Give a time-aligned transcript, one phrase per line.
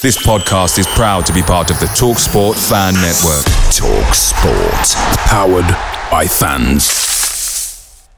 [0.00, 3.44] This podcast is proud to be part of the TalkSport Fan Network.
[3.74, 4.94] TalkSport,
[5.26, 5.66] powered
[6.08, 8.08] by fans.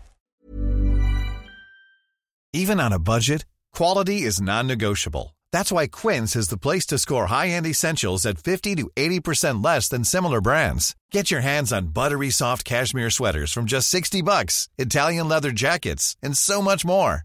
[2.53, 5.35] Even on a budget, quality is non-negotiable.
[5.53, 9.89] That's why Quince is the place to score high-end essentials at 50 to 80% less
[9.89, 10.95] than similar brands.
[11.11, 16.15] Get your hands on buttery soft cashmere sweaters from just 60 bucks, Italian leather jackets,
[16.23, 17.25] and so much more.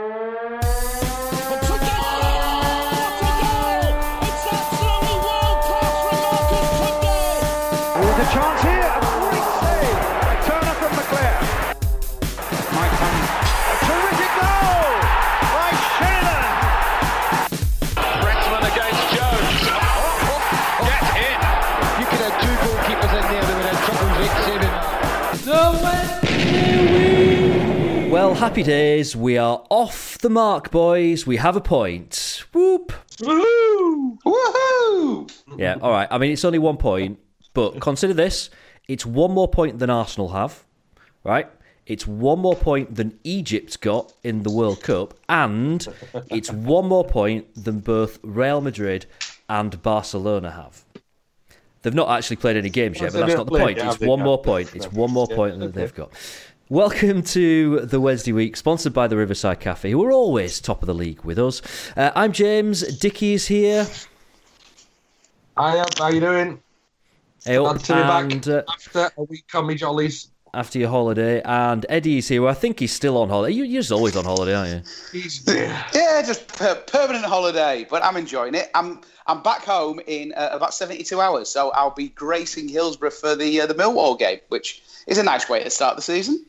[28.11, 29.15] Well, happy days.
[29.15, 31.25] We are off the mark, boys.
[31.25, 32.43] We have a point.
[32.53, 32.91] Whoop.
[33.21, 34.17] Woohoo!
[34.25, 35.31] Woohoo!
[35.57, 36.07] Yeah, all right.
[36.11, 37.19] I mean, it's only one point,
[37.53, 38.49] but consider this
[38.87, 40.65] it's one more point than Arsenal have,
[41.23, 41.49] right?
[41.85, 45.87] It's one more point than Egypt got in the World Cup, and
[46.29, 49.05] it's one more point than both Real Madrid
[49.49, 50.83] and Barcelona have.
[51.83, 53.79] They've not actually played any games yet, but that's not the point.
[53.79, 54.75] It's one more point.
[54.75, 56.11] It's one more point that they've got.
[56.69, 60.87] Welcome to the Wednesday week, sponsored by the Riverside Cafe, who are always top of
[60.87, 61.61] the league with us.
[61.97, 62.81] Uh, I'm James.
[62.97, 63.87] Dickie is here.
[65.57, 66.61] Hi, how you doing?
[67.43, 70.29] Hey, up, Glad to be and, back uh, after a week on me jollies.
[70.53, 72.43] after your holiday, and Eddie's here.
[72.43, 73.55] Well, I think he's still on holiday.
[73.55, 75.19] You, you're just always on holiday, aren't you?
[75.19, 78.69] He's Yeah, just per- permanent holiday, but I'm enjoying it.
[78.75, 83.33] I'm I'm back home in uh, about 72 hours, so I'll be gracing Hillsborough for
[83.33, 86.45] the uh, the Millwall game, which is a nice way to start the season.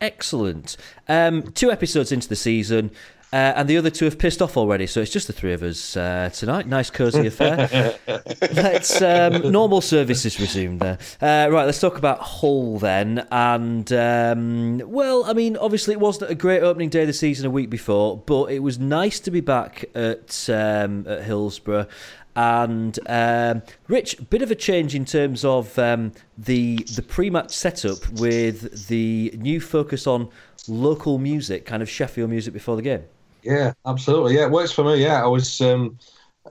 [0.00, 0.78] Excellent.
[1.08, 2.90] Um, two episodes into the season,
[3.36, 4.86] uh, and the other two have pissed off already.
[4.86, 6.66] So it's just the three of us uh, tonight.
[6.66, 7.98] Nice, cosy affair.
[8.40, 10.96] let's um, normal services resumed there.
[11.20, 13.26] Uh, right, let's talk about Hull then.
[13.30, 17.44] And um, well, I mean, obviously it wasn't a great opening day of the season
[17.44, 21.88] a week before, but it was nice to be back at um, at Hillsborough.
[22.36, 28.08] And um, Rich, bit of a change in terms of um, the the pre-match setup
[28.12, 30.30] with the new focus on
[30.68, 33.04] local music, kind of Sheffield music before the game.
[33.46, 34.34] Yeah, absolutely.
[34.34, 34.96] Yeah, it works for me.
[35.02, 35.60] Yeah, I was.
[35.60, 35.98] Um,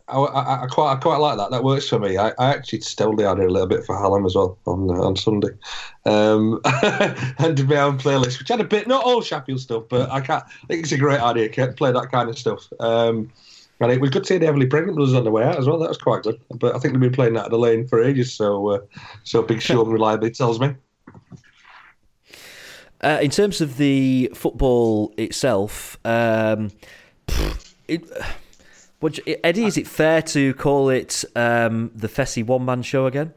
[0.07, 1.51] I, I, I quite I quite like that.
[1.51, 2.17] That works for me.
[2.17, 5.01] I, I actually stole the idea a little bit for Hallam as well on uh,
[5.01, 5.49] on Sunday,
[6.05, 6.61] um,
[7.37, 10.21] and did my own playlist, which had a bit not all Sheffield stuff, but I
[10.21, 10.43] can't.
[10.45, 11.49] I think it's a great idea.
[11.49, 12.67] Can't play that kind of stuff.
[12.79, 13.31] Um,
[13.81, 15.67] and it was good to see the Everly Pregnant Brothers on the way out as
[15.67, 15.77] well.
[15.79, 16.39] That was quite good.
[16.49, 18.33] But I think they've been playing that at the lane for ages.
[18.33, 18.79] So uh,
[19.25, 20.75] so Big Sean reliably tells me.
[23.01, 26.71] Uh, in terms of the football itself, um,
[27.87, 28.03] it,
[28.99, 33.33] what, Eddie, is it fair to call it um, the Fessy one man show again?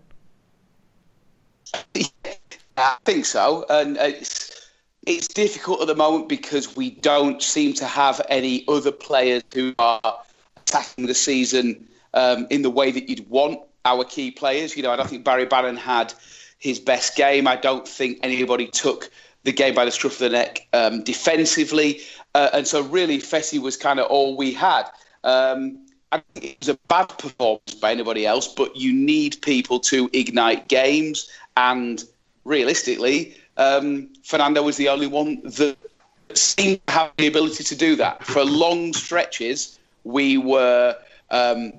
[2.77, 4.71] I think so, and it's
[5.07, 9.75] it's difficult at the moment because we don't seem to have any other players who
[9.79, 10.21] are
[10.57, 14.77] attacking the season um, in the way that you'd want our key players.
[14.77, 16.15] You know, I don't think Barry Bannan had
[16.59, 17.49] his best game.
[17.49, 19.11] I don't think anybody took
[19.45, 22.01] the game by the scruff of the neck um, defensively,
[22.35, 24.85] uh, and so really Fessy was kind of all we had.
[25.25, 29.79] Um, I think it was a bad performance by anybody else, but you need people
[29.81, 31.29] to ignite games.
[31.57, 32.03] And
[32.45, 35.77] realistically, um, Fernando was the only one that
[36.35, 38.25] seemed to have the ability to do that.
[38.25, 40.97] For long stretches, we were
[41.31, 41.73] um,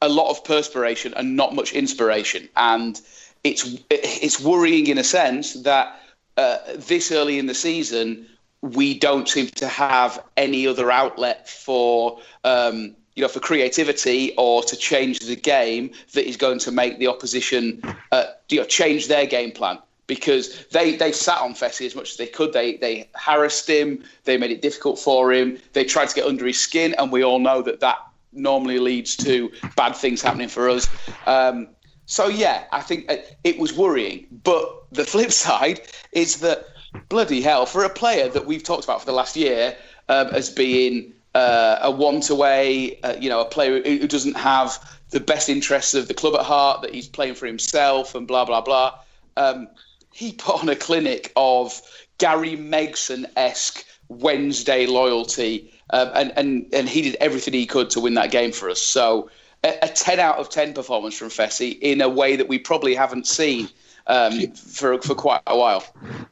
[0.00, 2.48] a lot of perspiration and not much inspiration.
[2.56, 3.00] And
[3.42, 6.00] it's it's worrying in a sense that
[6.36, 8.26] uh, this early in the season
[8.64, 14.62] we don't seem to have any other outlet for um, you know for creativity or
[14.62, 19.08] to change the game that is going to make the opposition uh, you know change
[19.08, 22.52] their game plan because they they sat on Fessy as much as they could.
[22.52, 24.02] They they harassed him.
[24.24, 25.58] They made it difficult for him.
[25.74, 27.98] They tried to get under his skin, and we all know that that
[28.32, 30.88] normally leads to bad things happening for us.
[31.26, 31.68] Um,
[32.06, 33.10] so yeah, I think
[33.44, 34.26] it was worrying.
[34.42, 35.80] But the flip side
[36.12, 36.66] is that
[37.08, 39.76] bloody hell, for a player that we've talked about for the last year
[40.08, 44.78] um, as being uh, a one-to-way, uh, you know, a player who doesn't have
[45.10, 48.44] the best interests of the club at heart, that he's playing for himself and blah
[48.44, 48.98] blah blah.
[49.36, 49.68] Um,
[50.12, 51.80] he put on a clinic of
[52.18, 58.14] Gary Megson-esque Wednesday loyalty, um, and and and he did everything he could to win
[58.14, 58.80] that game for us.
[58.80, 59.30] So
[59.64, 62.94] a, a ten out of ten performance from Fessy in a way that we probably
[62.94, 63.68] haven't seen
[64.06, 65.84] um, for for quite a while.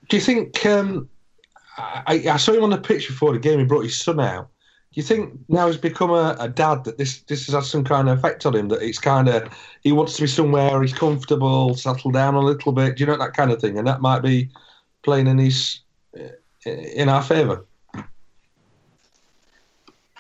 [0.08, 0.64] Do you think?
[0.67, 1.08] Um,
[1.79, 3.58] I, I, saw him on the pitch before the game.
[3.58, 4.49] He brought his son out.
[4.93, 7.82] Do you think now he's become a, a, dad that this this has had some
[7.82, 8.69] kind of effect on him?
[8.69, 9.49] That it's kind of
[9.82, 12.96] he wants to be somewhere he's comfortable, settle down a little bit.
[12.96, 13.79] Do you know that kind of thing?
[13.79, 14.50] And that might be
[15.02, 15.81] playing in his
[16.67, 17.64] in our favour.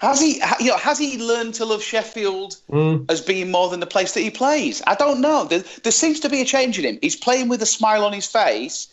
[0.02, 3.08] Has he, you know, has he learned to love Sheffield mm.
[3.08, 4.82] as being more than the place that he plays?
[4.84, 5.44] I don't know.
[5.44, 6.98] There, there seems to be a change in him.
[7.00, 8.92] He's playing with a smile on his face,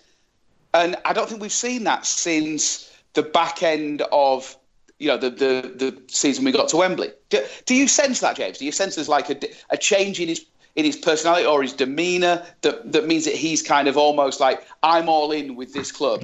[0.71, 4.55] and I don't think we've seen that since the back end of
[4.99, 7.09] you know the the, the season we got to Wembley.
[7.29, 8.59] Do, do you sense that, James?
[8.59, 9.39] Do you sense there's like a,
[9.71, 10.45] a change in his
[10.75, 14.63] in his personality or his demeanour that that means that he's kind of almost like
[14.83, 16.21] I'm all in with this club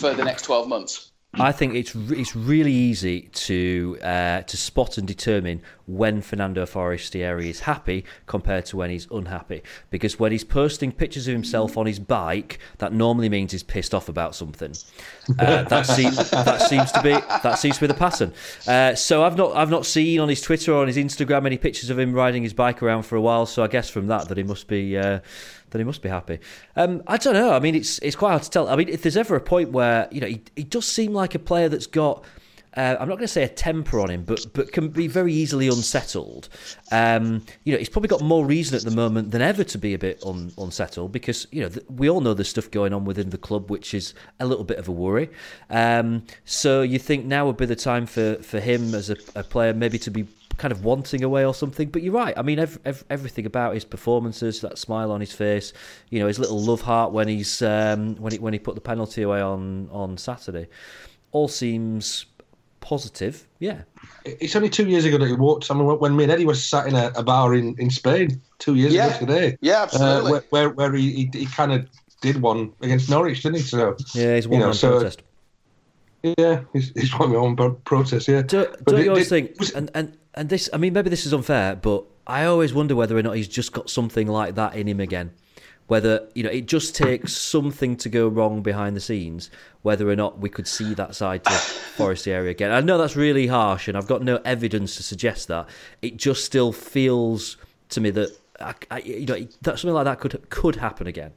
[0.00, 1.12] for the next twelve months?
[1.38, 7.50] I think it's it's really easy to uh, to spot and determine when Fernando Forestieri
[7.50, 9.62] is happy compared to when he's unhappy.
[9.90, 13.94] Because when he's posting pictures of himself on his bike, that normally means he's pissed
[13.94, 14.72] off about something.
[15.38, 18.32] Uh, that seems that seems to be that seems to be the pattern.
[18.66, 21.58] Uh, so I've not I've not seen on his Twitter or on his Instagram any
[21.58, 23.44] pictures of him riding his bike around for a while.
[23.44, 25.20] So I guess from that that he must be uh,
[25.76, 26.38] then he must be happy.
[26.74, 27.52] Um, I don't know.
[27.52, 28.68] I mean, it's it's quite hard to tell.
[28.68, 31.34] I mean, if there's ever a point where you know he, he does seem like
[31.34, 32.24] a player that's got.
[32.74, 35.32] Uh, I'm not going to say a temper on him, but but can be very
[35.32, 36.50] easily unsettled.
[36.92, 39.94] Um, you know, he's probably got more reason at the moment than ever to be
[39.94, 43.06] a bit un, unsettled because you know th- we all know there's stuff going on
[43.06, 45.30] within the club which is a little bit of a worry.
[45.70, 49.42] Um, so you think now would be the time for, for him as a, a
[49.42, 50.26] player maybe to be
[50.56, 51.88] kind of wanting away or something.
[51.88, 52.36] But you're right.
[52.36, 55.72] I mean, ev- ev- everything about his performances, that smile on his face,
[56.10, 58.80] you know, his little love heart when he's um, when he when he put the
[58.80, 60.68] penalty away on on Saturday,
[61.32, 62.26] all seems
[62.80, 63.48] positive.
[63.58, 63.82] Yeah.
[64.24, 65.70] It's only two years ago that he walked.
[65.70, 68.40] I mean, when me and Eddie was sat in a, a bar in, in Spain
[68.58, 69.08] two years yeah.
[69.08, 69.58] ago today.
[69.60, 70.30] Yeah, absolutely.
[70.30, 71.88] Uh, where, where, where he, he, he kind of
[72.20, 73.62] did one against Norwich, didn't he?
[73.62, 75.22] So yeah, he's one you know, so, protest.
[76.38, 78.28] Yeah, he's, he's one of my own protest.
[78.28, 78.42] Yeah.
[78.42, 79.56] Do, don't you always think?
[79.74, 83.16] And and and this, I mean, maybe this is unfair, but I always wonder whether
[83.16, 85.32] or not he's just got something like that in him again.
[85.86, 89.50] Whether you know it just takes something to go wrong behind the scenes,
[89.82, 92.72] whether or not we could see that side to Forestieri again.
[92.72, 95.68] I know that's really harsh, and I've got no evidence to suggest that.
[96.02, 97.56] It just still feels
[97.90, 101.30] to me that I, I, you know that something like that could could happen again.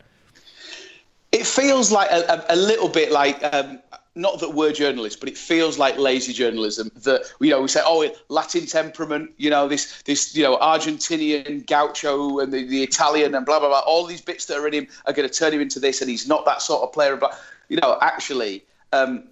[1.32, 3.80] It feels like a, a, a little bit like um,
[4.20, 6.92] not that we're journalists, but it feels like lazy journalism.
[7.04, 11.66] That you know, we say, oh, Latin temperament, you know, this this you know Argentinian
[11.66, 13.80] gaucho and the, the Italian and blah blah blah.
[13.80, 16.10] All these bits that are in him are going to turn him into this, and
[16.10, 17.16] he's not that sort of player.
[17.16, 17.40] But
[17.70, 19.24] you know, actually, um,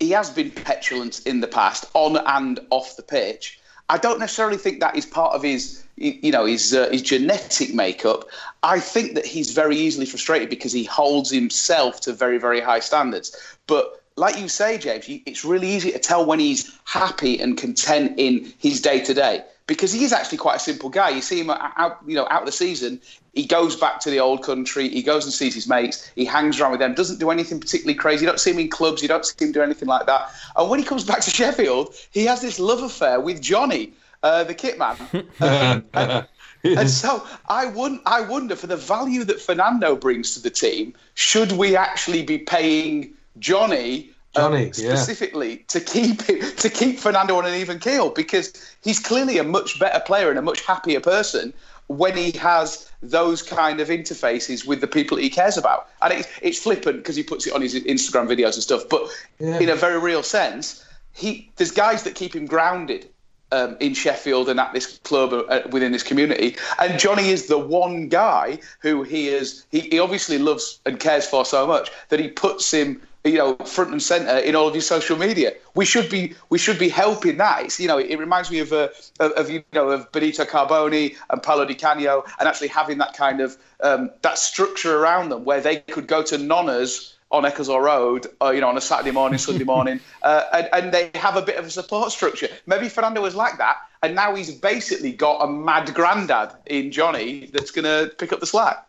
[0.00, 3.60] he has been petulant in the past, on and off the pitch.
[3.90, 7.72] I don't necessarily think that is part of his, you know, his uh, his genetic
[7.72, 8.28] makeup.
[8.62, 12.80] I think that he's very easily frustrated because he holds himself to very very high
[12.80, 13.34] standards.
[13.66, 18.14] But like you say, James, it's really easy to tell when he's happy and content
[18.18, 21.10] in his day to day because he is actually quite a simple guy.
[21.10, 23.00] You see him out, you know, out of the season,
[23.34, 26.60] he goes back to the old country, he goes and sees his mates, he hangs
[26.60, 28.24] around with them, doesn't do anything particularly crazy.
[28.24, 30.30] You don't see him in clubs, you don't see him do anything like that.
[30.56, 34.44] And when he comes back to Sheffield, he has this love affair with Johnny, uh,
[34.44, 34.96] the kit man.
[35.38, 36.26] Uh, and,
[36.64, 40.94] and so I wouldn't, I wonder for the value that Fernando brings to the team,
[41.14, 45.62] should we actually be paying Johnny Johnny, um, specifically yeah.
[45.68, 46.26] to keep
[46.56, 48.52] to keep Fernando on an even keel because
[48.82, 51.52] he's clearly a much better player and a much happier person
[51.88, 55.88] when he has those kind of interfaces with the people he cares about.
[56.02, 59.08] And it's, it's flippant because he puts it on his Instagram videos and stuff, but
[59.38, 59.58] yeah.
[59.58, 63.08] in a very real sense, he there's guys that keep him grounded
[63.50, 66.56] um, in Sheffield and at this club uh, within this community.
[66.78, 69.64] And Johnny is the one guy who he is.
[69.70, 73.54] He, he obviously loves and cares for so much that he puts him you know,
[73.56, 75.52] front and center in all of your social media.
[75.74, 77.64] We should be we should be helping that.
[77.64, 78.88] It's, you know, it, it reminds me of, uh,
[79.20, 83.14] of, of you know of Benito Carbone and Paolo Di Canio, and actually having that
[83.14, 87.82] kind of um, that structure around them where they could go to Nonna's on Ecclesall
[87.82, 91.36] Road, uh, you know, on a Saturday morning, Sunday morning, uh, and, and they have
[91.36, 92.48] a bit of a support structure.
[92.66, 97.50] Maybe Fernando was like that, and now he's basically got a mad granddad in Johnny
[97.52, 98.87] that's going to pick up the slack.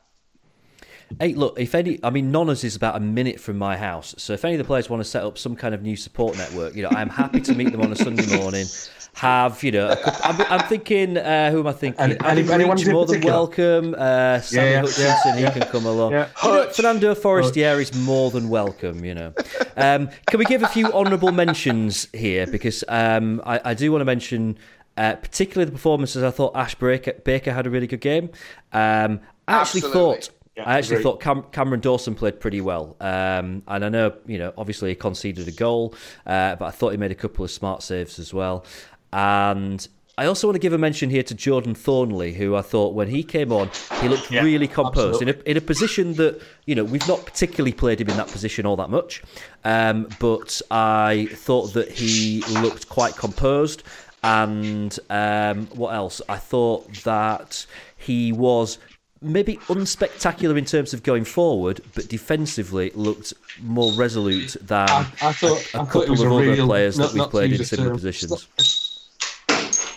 [1.17, 4.13] Hey, look, if any, I mean, Nonna's is about a minute from my house.
[4.17, 6.37] So if any of the players want to set up some kind of new support
[6.37, 8.67] network, you know, I'm happy to meet them on a Sunday morning.
[9.15, 9.95] Have you know?
[9.95, 11.17] Couple, I'm, I'm, thinking.
[11.17, 11.99] Uh, who am I thinking?
[11.99, 13.95] Any, any, anyone more than welcome.
[13.97, 16.11] Uh, Sammy yeah, yeah, Hutchinson, yeah, he can come along.
[16.11, 16.29] Yeah.
[16.43, 19.03] You know, Fernando Forestier is more than welcome.
[19.03, 19.33] You know.
[19.75, 22.45] Um, can we give a few honourable mentions here?
[22.45, 24.57] Because um, I, I, do want to mention.
[24.95, 28.31] Uh, particularly the performances, I thought Ash Baker, Baker had a really good game.
[28.73, 29.91] Um, I actually Absolutely.
[29.93, 34.13] thought yeah, I actually thought Cam- Cameron Dawson played pretty well, um, and I know
[34.25, 37.43] you know obviously he conceded a goal, uh, but I thought he made a couple
[37.45, 38.65] of smart saves as well.
[39.11, 39.87] And
[40.19, 43.07] I also want to give a mention here to Jordan Thorniley, who I thought when
[43.07, 46.75] he came on, he looked yeah, really composed in a, in a position that you
[46.75, 49.23] know we've not particularly played him in that position all that much,
[49.63, 53.83] um, but I thought that he looked quite composed.
[54.21, 56.21] And um, what else?
[56.27, 58.77] I thought that he was
[59.21, 65.33] maybe unspectacular in terms of going forward, but defensively looked more resolute than I, I
[65.33, 67.97] thought, a, a couple of other real, players not, that we've played in similar term.
[67.97, 68.95] positions.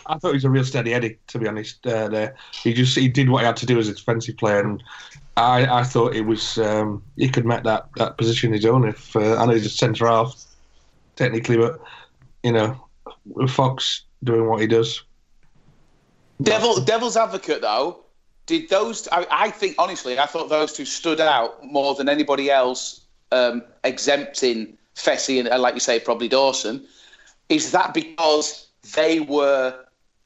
[0.07, 1.87] I thought he was a real steady Eddie, to be honest.
[1.87, 4.61] Uh, there, he just he did what he had to do as a defensive player,
[4.61, 4.83] and
[5.37, 8.89] I, I thought it was um, he could make that, that position his own.
[8.89, 10.35] If uh, I know he's a centre half
[11.17, 11.81] technically, but
[12.43, 12.89] you know,
[13.49, 15.03] Fox doing what he does.
[16.43, 18.02] Devil, devil's advocate though,
[18.47, 19.09] did those?
[19.11, 23.63] I, I, think honestly, I thought those two stood out more than anybody else, um,
[23.85, 26.85] exempting Fessy and, uh, like you say, probably Dawson.
[27.49, 29.85] Is that because they were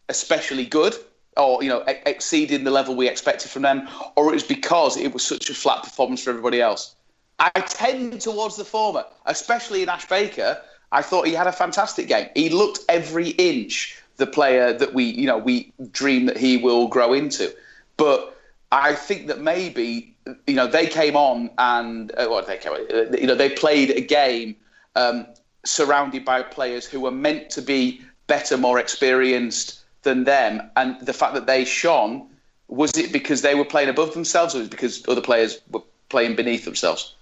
[0.09, 0.95] especially good,
[1.37, 4.97] or you know, ex- exceeding the level we expected from them, or it was because
[4.97, 6.95] it was such a flat performance for everybody else?
[7.39, 10.61] I tend towards the former, especially in Ash Baker.
[10.93, 12.29] I thought he had a fantastic game.
[12.35, 16.89] He looked every inch the player that we, you know, we dream that he will
[16.89, 17.53] grow into.
[17.97, 18.37] But
[18.73, 20.15] I think that maybe
[20.47, 23.91] you know they came on and uh, well, they came uh, you know they played
[23.91, 24.57] a game
[24.95, 25.27] um,
[25.65, 31.13] surrounded by players who were meant to be better, more experienced than them, and the
[31.13, 32.29] fact that they shone
[32.69, 35.83] was it because they were playing above themselves, or was it because other players were
[36.09, 37.15] playing beneath themselves?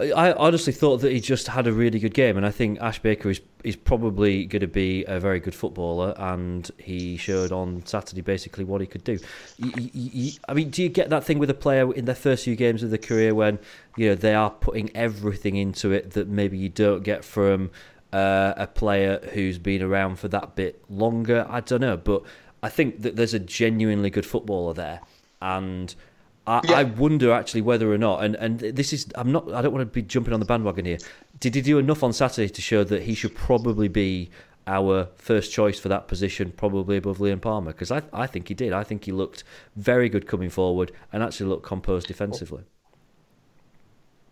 [0.00, 3.00] I honestly thought that he just had a really good game, and I think Ash
[3.00, 7.84] Baker is is probably going to be a very good footballer, and he showed on
[7.84, 9.18] Saturday basically what he could do.
[10.48, 12.84] I mean, do you get that thing with a player in their first few games
[12.84, 13.58] of their career when
[13.96, 17.70] you know they are putting everything into it that maybe you don't get from
[18.12, 21.44] uh, a player who's been around for that bit longer?
[21.50, 22.22] I don't know, but
[22.62, 25.00] I think that there's a genuinely good footballer there,
[25.42, 25.92] and
[26.48, 26.78] I, yeah.
[26.78, 29.82] I, wonder actually whether or not, and, and this is, I'm not, I don't want
[29.82, 30.96] to be jumping on the bandwagon here.
[31.40, 34.30] Did he do enough on Saturday to show that he should probably be
[34.66, 37.72] our first choice for that position, probably above Liam Palmer?
[37.72, 38.72] Because I, I think he did.
[38.72, 39.44] I think he looked
[39.76, 42.64] very good coming forward and actually looked composed defensively.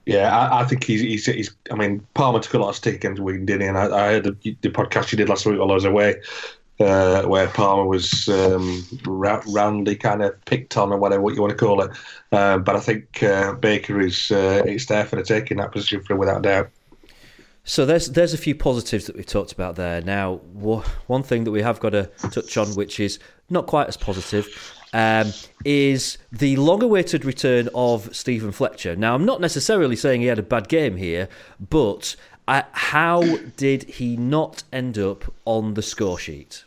[0.06, 2.94] Yeah, I, I think he's, he's, he's, I mean, Palmer took a lot of stick
[2.94, 3.68] against Wigan, didn't he?
[3.68, 6.22] And I, I heard the, the podcast you did last week while I was away
[6.80, 11.52] uh, where Palmer was um, roundly kind of picked on or whatever what you want
[11.52, 11.90] to call it.
[12.32, 16.02] Uh, but I think uh, Baker is uh, it's there for the taking that position
[16.02, 16.70] for without doubt.
[17.64, 20.00] So there's there's a few positives that we've talked about there.
[20.00, 20.36] Now,
[21.06, 23.18] one thing that we have got to touch on, which is
[23.50, 24.46] not quite as positive,
[24.92, 25.32] um,
[25.64, 28.94] is the long-awaited return of Steven Fletcher.
[28.94, 31.28] Now, I'm not necessarily saying he had a bad game here,
[31.58, 32.14] but
[32.46, 33.22] how
[33.56, 36.64] did he not end up on the score sheet?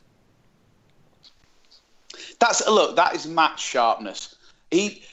[2.40, 2.96] That's look.
[2.96, 4.36] That is match sharpness.
[4.72, 5.04] He,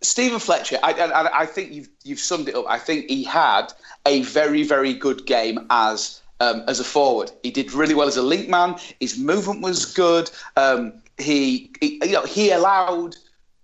[0.00, 0.78] Steven Fletcher.
[0.82, 2.66] I, I, I think you've you've summed it up.
[2.68, 3.72] I think he had
[4.06, 7.30] a very very good game as um, as a forward.
[7.42, 8.76] He did really well as a link man.
[9.00, 10.30] His movement was good.
[10.56, 13.16] Um, he, he, you know he allowed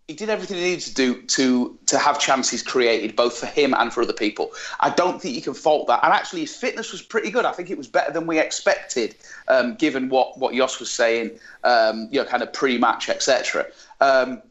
[0.09, 3.75] he did everything he needed to do to to have chances created both for him
[3.75, 4.53] and for other people.
[4.81, 6.01] I don't think you can fault that.
[6.05, 7.47] And actually, his fitness was pretty good.
[7.47, 9.17] I think it was better than we expected,
[9.49, 11.39] um, given what what Jos was saying.
[11.63, 13.67] Um, you know, kind of pre-match, etc.
[14.01, 14.43] Um,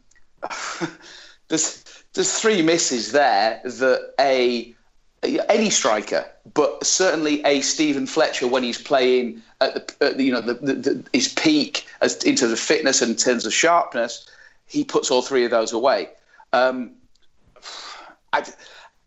[1.50, 1.84] there's
[2.14, 4.74] there's three misses there that a
[5.22, 10.42] any striker, but certainly a Steven Fletcher when he's playing at the, at you know
[10.42, 14.28] the, the, the, his peak as in terms of fitness and in terms of sharpness
[14.74, 16.10] he puts all three of those away.
[16.52, 16.96] Um,
[18.34, 18.44] I,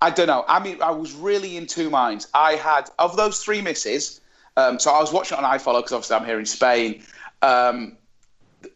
[0.00, 0.44] I don't know.
[0.46, 2.28] I mean, I was really in two minds.
[2.32, 4.20] I had of those three misses.
[4.56, 7.02] Um, so I was watching it on iFollow because obviously I'm here in Spain.
[7.42, 7.99] Um,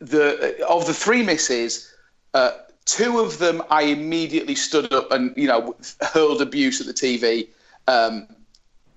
[0.01, 1.95] the of the three misses,
[2.35, 2.51] uh,
[2.85, 7.49] two of them I immediately stood up and you know hurled abuse at the TV.
[7.87, 8.27] Um,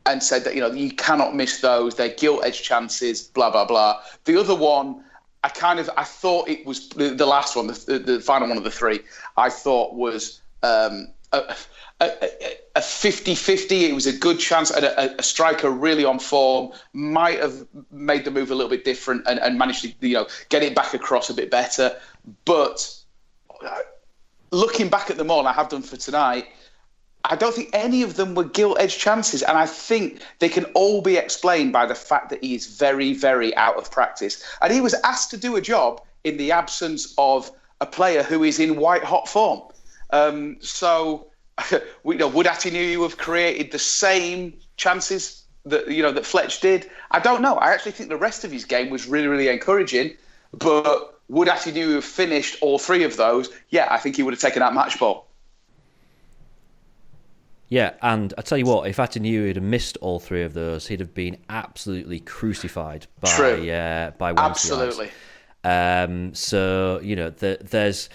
[0.05, 1.95] and said that you know you cannot miss those.
[1.95, 3.21] They're gilt edge chances.
[3.21, 4.01] Blah blah blah.
[4.25, 5.03] The other one,
[5.43, 8.57] I kind of I thought it was the, the last one, the, the, final one
[8.57, 9.01] of the three.
[9.35, 11.55] I thought was um, a,
[11.99, 12.09] a,
[12.75, 13.89] a 50-50.
[13.89, 18.23] It was a good chance, and a, a, striker really on form might have made
[18.23, 20.93] the move a little bit different and, and managed to you know get it back
[20.93, 21.97] across a bit better.
[22.45, 22.95] But
[23.65, 23.79] uh,
[24.51, 26.47] looking back at them all, I have done for tonight
[27.25, 29.43] I don't think any of them were gilt edged chances.
[29.43, 33.13] And I think they can all be explained by the fact that he is very,
[33.13, 34.43] very out of practice.
[34.61, 37.49] And he was asked to do a job in the absence of
[37.79, 39.61] a player who is in white hot form.
[40.11, 41.27] Um, so,
[41.71, 46.89] you know, would Atinu have created the same chances that you know that Fletch did?
[47.11, 47.55] I don't know.
[47.55, 50.17] I actually think the rest of his game was really, really encouraging.
[50.51, 53.49] But would Atinu have finished all three of those?
[53.69, 55.27] Yeah, I think he would have taken that match ball.
[57.69, 60.99] Yeah, and I tell you what, if Atinu had missed all three of those, he'd
[60.99, 63.69] have been absolutely crucified by True.
[63.69, 65.11] Uh, by Wednesday Absolutely.
[65.63, 68.09] Um, so you know, the, there's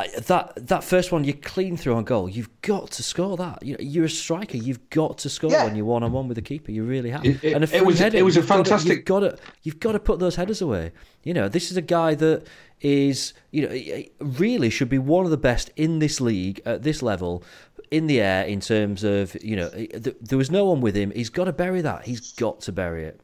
[0.00, 2.28] uh, that that first one you clean through on goal.
[2.28, 3.62] You've got to score that.
[3.62, 4.56] You know, you're a striker.
[4.56, 5.64] You've got to score yeah.
[5.64, 6.72] when you're one on one with the keeper.
[6.72, 7.24] You really have.
[7.24, 9.04] It, it, and a it was header, it was a fantastic.
[9.04, 10.92] Got to, you've got to you've got to put those headers away.
[11.24, 12.46] You know, this is a guy that
[12.80, 17.02] is you know really should be one of the best in this league at this
[17.02, 17.42] level
[17.90, 19.86] in the air in terms of you know eh,
[20.20, 21.10] there was no one with him.
[21.10, 22.04] He's got to bury that.
[22.04, 23.20] He's got to bury it.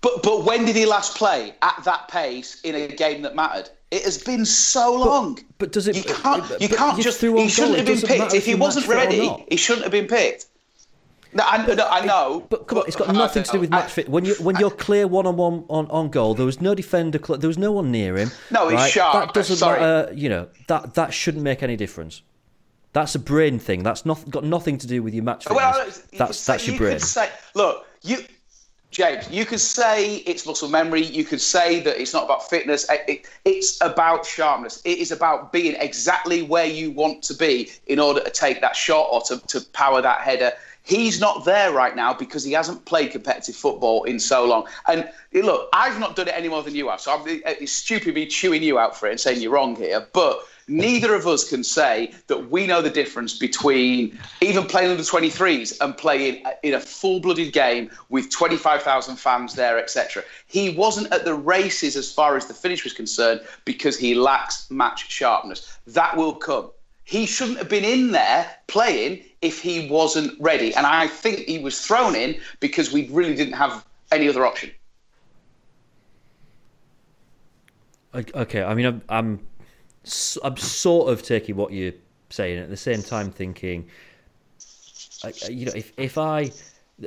[0.00, 3.70] But but when did he last play at that pace in a game that mattered?
[3.90, 5.34] It has been so long.
[5.34, 5.96] But, but does it?
[5.96, 6.50] You can't.
[6.52, 7.20] Eh, you can't just.
[7.20, 8.34] He shouldn't have been picked.
[8.34, 10.46] If he wasn't ready, he shouldn't have been picked.
[11.32, 12.46] No, I, no, I know.
[12.48, 14.08] But come on, it's got nothing to do with match fit.
[14.08, 17.18] When you when you're clear one on one on on goal, there was no defender.
[17.18, 18.30] There was no one near him.
[18.50, 18.90] No, he's right?
[18.90, 19.12] sharp.
[19.12, 19.80] That doesn't Sorry.
[19.80, 20.12] matter.
[20.14, 22.22] You know that that shouldn't make any difference.
[22.92, 23.82] That's a brain thing.
[23.82, 25.56] That's not got nothing to do with your match fitness.
[25.56, 26.98] Well, that's that's your brain.
[26.98, 28.18] Say, look, you,
[28.90, 31.04] James, you could say it's muscle memory.
[31.04, 32.88] You could say that it's not about fitness.
[32.90, 34.80] It, it, it's about sharpness.
[34.84, 38.74] It is about being exactly where you want to be in order to take that
[38.74, 40.52] shot or to, to power that header.
[40.84, 44.66] He's not there right now because he hasn't played competitive football in so long.
[44.86, 48.14] And look, I've not done it any more than you have, so I'm, it's stupid
[48.14, 50.06] me chewing you out for it and saying you're wrong here.
[50.14, 55.02] But neither of us can say that we know the difference between even playing under
[55.02, 60.22] 23s and playing in a full-blooded game with 25,000 fans there, etc.
[60.46, 64.70] He wasn't at the races as far as the finish was concerned because he lacks
[64.70, 65.78] match sharpness.
[65.86, 66.70] That will come.
[67.04, 70.74] He shouldn't have been in there playing if he wasn't ready.
[70.74, 74.70] And I think he was thrown in because we really didn't have any other option.
[78.14, 79.47] Okay, I mean, I'm, I'm
[80.42, 81.92] I'm sort of taking what you're
[82.30, 83.88] saying at the same time thinking,
[85.48, 86.50] you know, if if I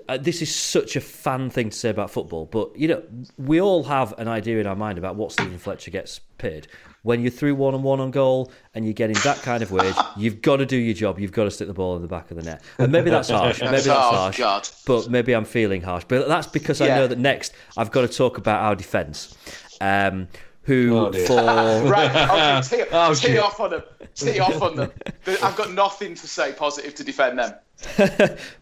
[0.07, 3.03] uh, this is such a fan thing to say about football, but you know,
[3.37, 6.67] we all have an idea in our mind about what Steven Fletcher gets paid.
[7.03, 9.95] When you're through one on one on goal and you're getting that kind of wage,
[10.15, 11.19] you've got to do your job.
[11.19, 12.61] You've got to stick the ball in the back of the net.
[12.77, 13.59] And maybe that's harsh.
[13.59, 14.37] Maybe that's oh, harsh.
[14.37, 14.69] God.
[14.85, 16.05] But maybe I'm feeling harsh.
[16.07, 16.93] But that's because yeah.
[16.93, 19.35] I know that next I've got to talk about our defence.
[19.81, 20.27] Um,
[20.63, 21.35] who oh, for
[21.89, 23.83] right okay, tee, oh, tee off on them
[24.15, 24.91] tee off on them
[25.43, 27.53] i've got nothing to say positive to defend them.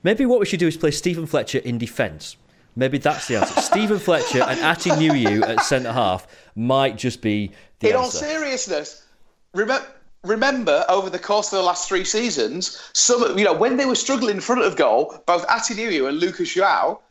[0.04, 2.38] Maybe what we should do is play Steven fletcher in defence.
[2.76, 3.60] Maybe that's the answer.
[3.62, 8.06] Steven fletcher and Atdhe Nuhiu at centre half might just be the in answer.
[8.06, 9.06] all seriousness
[9.54, 9.86] remember
[10.24, 13.96] remember over the course of the last three seasons some you know when they were
[13.96, 17.02] struggling in front of goal both Atdhe Nuhiu and lucas joao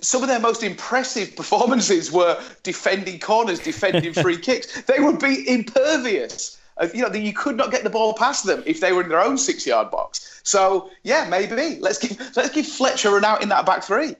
[0.00, 4.82] some of their most impressive performances were defending corners, defending free kicks.
[4.82, 6.58] They would be impervious.
[6.78, 9.08] Uh, you know, you could not get the ball past them if they were in
[9.08, 10.40] their own six-yard box.
[10.42, 14.14] So yeah, maybe let's give let's give Fletcher an out in that back three.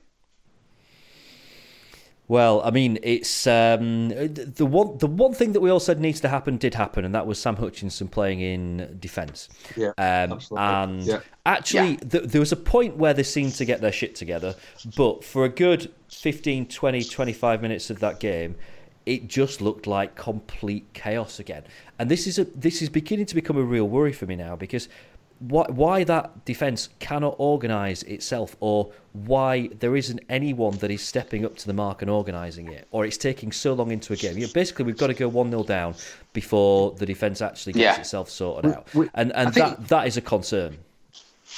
[2.29, 6.21] Well, I mean, it's um, the one the one thing that we all said needs
[6.21, 9.49] to happen did happen, and that was Sam Hutchinson playing in defence.
[9.77, 10.67] Yeah, um, absolutely.
[10.67, 11.21] And yeah.
[11.45, 12.09] actually, yeah.
[12.09, 14.57] Th- there was a point where they seemed to get their shit together,
[14.97, 18.57] but for a good 15, 20, 25 minutes of that game,
[19.05, 21.62] it just looked like complete chaos again.
[22.01, 24.57] And this is a this is beginning to become a real worry for me now
[24.57, 24.89] because
[25.38, 31.44] why, why that defence cannot organise itself, or why there isn't anyone that is stepping
[31.44, 34.37] up to the mark and organising it, or it's taking so long into a game.
[34.38, 35.94] You know, basically, we've got to go one 0 down
[36.33, 38.01] before the defence actually gets yeah.
[38.01, 40.79] itself sorted out, we, and and that that is a concern.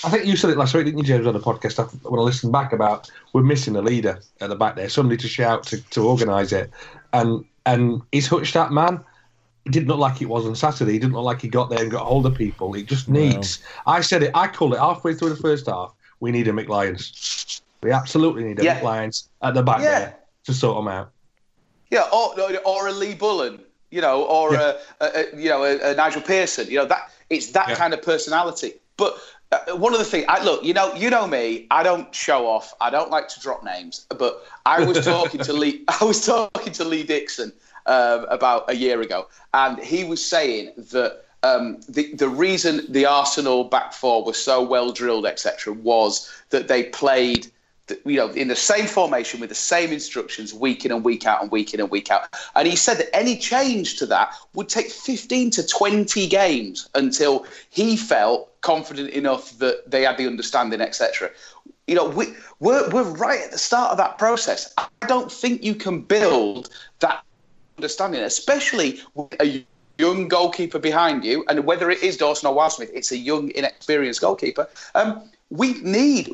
[0.04, 1.78] I think you said it last week, didn't you, James, on the podcast?
[1.80, 5.16] I- When I listened back about we're missing a leader at the back there, somebody
[5.16, 6.70] to shout to, to organise it,
[7.12, 9.04] and and he's Hutch that man.
[9.68, 10.92] It didn't look like it was on Saturday.
[10.92, 12.72] He didn't look like he got there and got hold of people.
[12.72, 13.62] He just needs.
[13.86, 14.30] I said it.
[14.32, 15.92] I called it halfway through the first half.
[16.20, 16.68] We need a Mick
[17.82, 18.80] We absolutely need a Yeah.
[18.80, 19.98] Mick at the back Yeah.
[19.98, 21.10] there to sort them out.
[21.90, 24.72] Yeah, or or a Lee Bullen, you know, or Yeah.
[25.00, 26.66] a, a, a you know a, a Nigel Pearson.
[26.70, 27.74] You know that it's that Yeah.
[27.74, 28.72] kind of personality.
[28.96, 29.18] But
[29.52, 31.66] uh, one of the things, I look, you know, you know me.
[31.70, 32.72] I don't show off.
[32.80, 34.06] I don't like to drop names.
[34.18, 35.84] But I was talking to Lee.
[36.00, 37.52] I was talking to Lee Dixon
[37.88, 41.24] um, about a year ago, and he was saying that.
[41.44, 46.66] Um, the the reason the Arsenal back four was so well drilled, etc., was that
[46.66, 47.52] they played
[48.04, 51.42] you know, in the same formation with the same instructions week in and week out
[51.42, 52.28] and week in and week out.
[52.54, 57.46] And he said that any change to that would take 15 to 20 games until
[57.70, 61.30] he felt confident enough that they had the understanding, etc.
[61.86, 62.26] You know, we,
[62.60, 64.72] we're, we're right at the start of that process.
[64.76, 66.70] I don't think you can build
[67.00, 67.24] that
[67.78, 69.64] understanding, especially with a
[69.98, 74.20] young goalkeeper behind you, and whether it is Dawson or Wildsmith, it's a young, inexperienced
[74.20, 74.68] goalkeeper.
[74.94, 76.30] Um, we need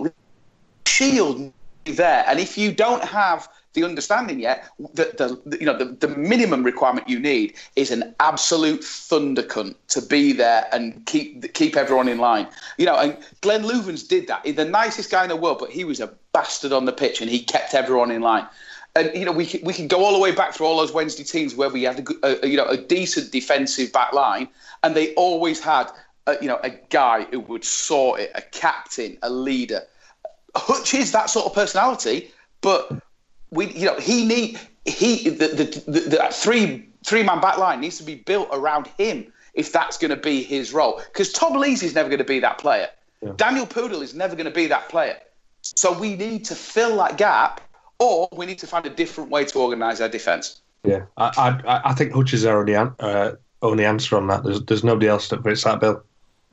[0.86, 1.52] shield
[1.84, 2.24] there.
[2.26, 6.62] And if you don't have the understanding yet, the, the you know the, the minimum
[6.62, 12.08] requirement you need is an absolute thunder cunt to be there and keep keep everyone
[12.08, 12.46] in line.
[12.78, 14.46] You know, and Glenn Loovens did that.
[14.46, 17.20] He's the nicest guy in the world, but he was a bastard on the pitch
[17.20, 18.46] and he kept everyone in line.
[18.96, 20.92] And you know, we can, we can go all the way back through all those
[20.92, 24.48] Wednesday teams where we had a, a, you know a decent defensive back line,
[24.82, 25.90] and they always had
[26.26, 29.82] a, you know a guy who would sort it, a captain, a leader.
[30.54, 32.30] Hutch is that sort of personality,
[32.60, 33.02] but
[33.50, 37.80] we, you know, he need he the the, the, the three three man back line
[37.80, 41.00] needs to be built around him if that's going to be his role.
[41.12, 42.88] Because Tom Lees is never going to be that player.
[43.36, 45.16] Daniel Pudil is never going to be that player.
[45.62, 47.60] So we need to fill that gap,
[47.98, 50.60] or we need to find a different way to organise our defence.
[50.84, 54.44] Yeah, I I, I think Hutch is our only an- uh, only answer on that.
[54.44, 56.02] There's there's nobody else that fits that bill.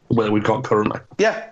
[0.07, 0.99] Where we've got currently.
[1.17, 1.47] Yeah.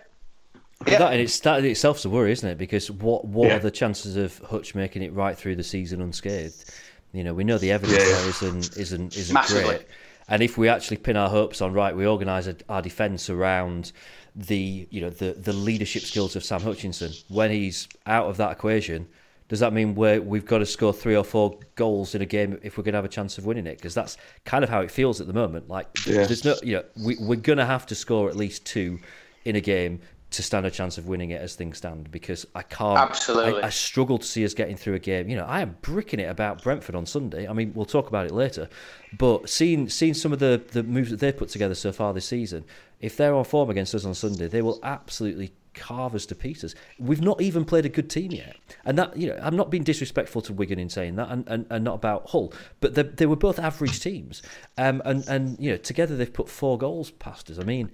[0.79, 2.57] But That in, it's, that in itself's a worry, isn't it?
[2.57, 3.55] Because what what Yeah.
[3.57, 6.71] are the chances of Hutch making it right through the season unscathed?
[7.13, 8.15] You know, we know the evidence Yeah, yeah.
[8.21, 9.63] there isn't isn't isn't Massively.
[9.63, 9.87] great.
[10.29, 13.91] And if we actually pin our hopes on right, we organise our defence around
[14.35, 17.11] the you know the the leadership skills of Sam Hutchinson.
[17.29, 19.07] When he's out of that equation,
[19.49, 22.59] does that mean we're, we've got to score three or four goals in a game
[22.61, 23.77] if we're going to have a chance of winning it?
[23.77, 25.67] Because that's kind of how it feels at the moment.
[25.67, 26.25] Like Yeah.
[26.25, 28.99] there's no you know we, we're going to have to score at least two
[29.45, 29.99] in a game
[30.31, 33.63] to stand a chance of winning it as things stand because I can't Absolutely.
[33.63, 35.27] I, I struggle to see us getting through a game.
[35.27, 37.47] You know, I am bricking it about Brentford on Sunday.
[37.47, 38.69] I mean, we'll talk about it later,
[39.17, 42.27] but seeing seeing some of the the moves that they've put together so far this
[42.27, 42.63] season,
[43.01, 46.75] if they're on form against us on Sunday, they will absolutely carve us to pieces.
[46.97, 48.55] We've not even played a good team yet,
[48.85, 51.65] and that you know, I'm not being disrespectful to Wigan in saying that, and, and,
[51.69, 54.41] and not about Hull, but they, they were both average teams,
[54.77, 57.59] um, and and you know, together they've put four goals past us.
[57.59, 57.91] I mean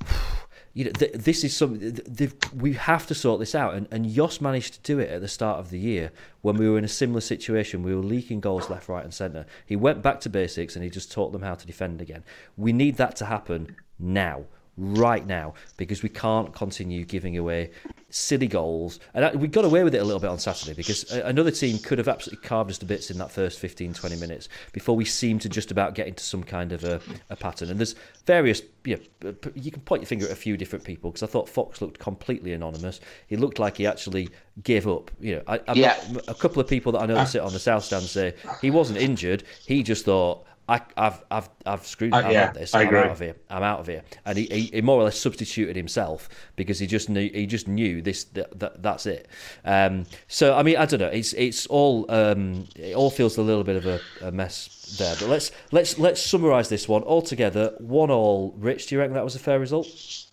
[0.74, 3.74] you know, th- this is something we have to sort this out.
[3.74, 6.68] And, and Jos managed to do it at the start of the year when we
[6.68, 7.82] were in a similar situation.
[7.82, 9.46] We were leaking goals left, right, and centre.
[9.66, 12.22] He went back to basics and he just taught them how to defend again.
[12.56, 14.44] We need that to happen now,
[14.78, 17.70] right now, because we can't continue giving away
[18.10, 19.00] silly goals.
[19.12, 21.98] And we got away with it a little bit on Saturday because another team could
[21.98, 25.42] have absolutely carved us to bits in that first 15, 20 minutes before we seemed
[25.42, 27.70] to just about get into some kind of a, a pattern.
[27.70, 31.10] And there's various, you, know, you can point your finger at a few different people
[31.10, 33.00] because I thought Fox looked completely anonymous.
[33.26, 34.30] He looked like he actually
[34.62, 35.10] gave up.
[35.20, 35.96] You know, I, Yeah.
[36.28, 37.24] a couple of people that I know that ah.
[37.24, 39.44] sit on the south stand say he wasn't injured.
[39.66, 40.44] He just thought.
[40.68, 42.12] I, I've, I've, I've screwed.
[42.12, 42.74] Uh, I'm yeah, out this.
[42.74, 43.36] I I'm out of here.
[43.48, 44.02] I'm out of here.
[44.26, 47.68] And he, he, he more or less substituted himself because he just knew he just
[47.68, 49.28] knew this that, that that's it.
[49.64, 51.06] Um, so I mean I don't know.
[51.08, 55.16] It's it's all um, it all feels a little bit of a, a mess there.
[55.18, 57.74] But let's let's let's summarise this one all together.
[57.78, 58.54] One all.
[58.58, 60.27] Rich, do you reckon that was a fair result?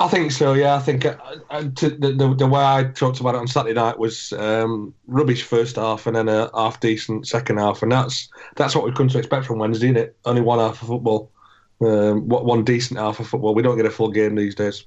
[0.00, 0.54] I think so.
[0.54, 1.16] Yeah, I think uh,
[1.50, 4.94] uh, to, the, the the way I talked about it on Saturday night was um,
[5.06, 8.94] rubbish first half and then a half decent second half, and that's that's what we've
[8.94, 10.16] come to expect from Wednesday, isn't it?
[10.24, 11.30] Only one half of football,
[11.82, 13.54] um, one decent half of football.
[13.54, 14.86] We don't get a full game these days.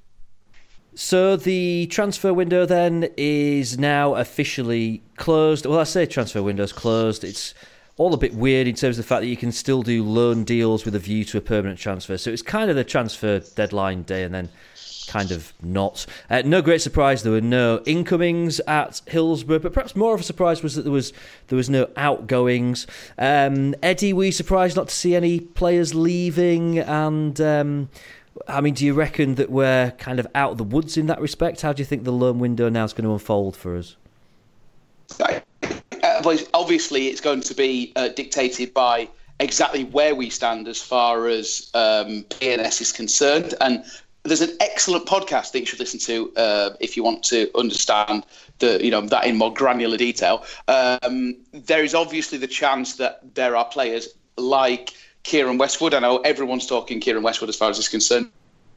[0.96, 5.68] So the transfer window then is now officially closed.
[5.68, 7.24] Well, I say transfer window's closed.
[7.24, 7.54] It's
[7.98, 10.44] all a bit weird in terms of the fact that you can still do loan
[10.44, 12.18] deals with a view to a permanent transfer.
[12.18, 14.50] So it's kind of the transfer deadline day and then
[15.08, 16.06] kind of not.
[16.30, 20.24] Uh, no great surprise there were no incomings at Hillsborough, but perhaps more of a
[20.24, 21.14] surprise was that there was
[21.48, 22.88] there was no outgoings.
[23.18, 27.90] Um, Eddie, were you surprised not to see any players leaving and um,
[28.48, 31.22] I mean, do you reckon that we're kind of out of the woods in that
[31.22, 31.62] respect?
[31.62, 33.96] How do you think the loan window now is going to unfold for us?
[35.20, 35.40] Uh,
[36.54, 39.08] obviously, it's going to be uh, dictated by
[39.40, 43.54] exactly where we stand as far as um, PNS is concerned.
[43.62, 43.84] And
[44.24, 48.26] there's an excellent podcast that you should listen to uh, if you want to understand
[48.60, 50.46] the you know that in more granular detail.
[50.68, 55.94] Um, there is obviously the chance that there are players like Keiren Westwood.
[55.94, 58.30] I know everyone's talking Keiren Westwood as far as is concerned.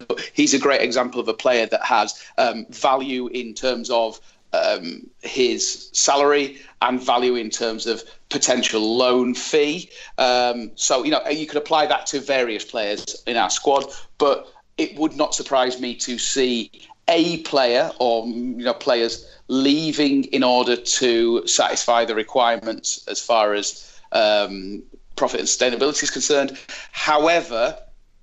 [0.09, 4.21] But he's a great example of a player that has um, value in terms of
[4.53, 9.91] um, his salary and value in terms of potential loan fee.
[10.19, 13.87] Um, so, you know, you could apply that to various players in our squad,
[14.19, 16.71] but it would not surprise me to see
[17.09, 23.55] a player or, you know, players leaving in order to satisfy the requirements as far
[23.55, 24.83] as um,
[25.15, 26.59] profit and sustainability is concerned.
[26.93, 27.79] However,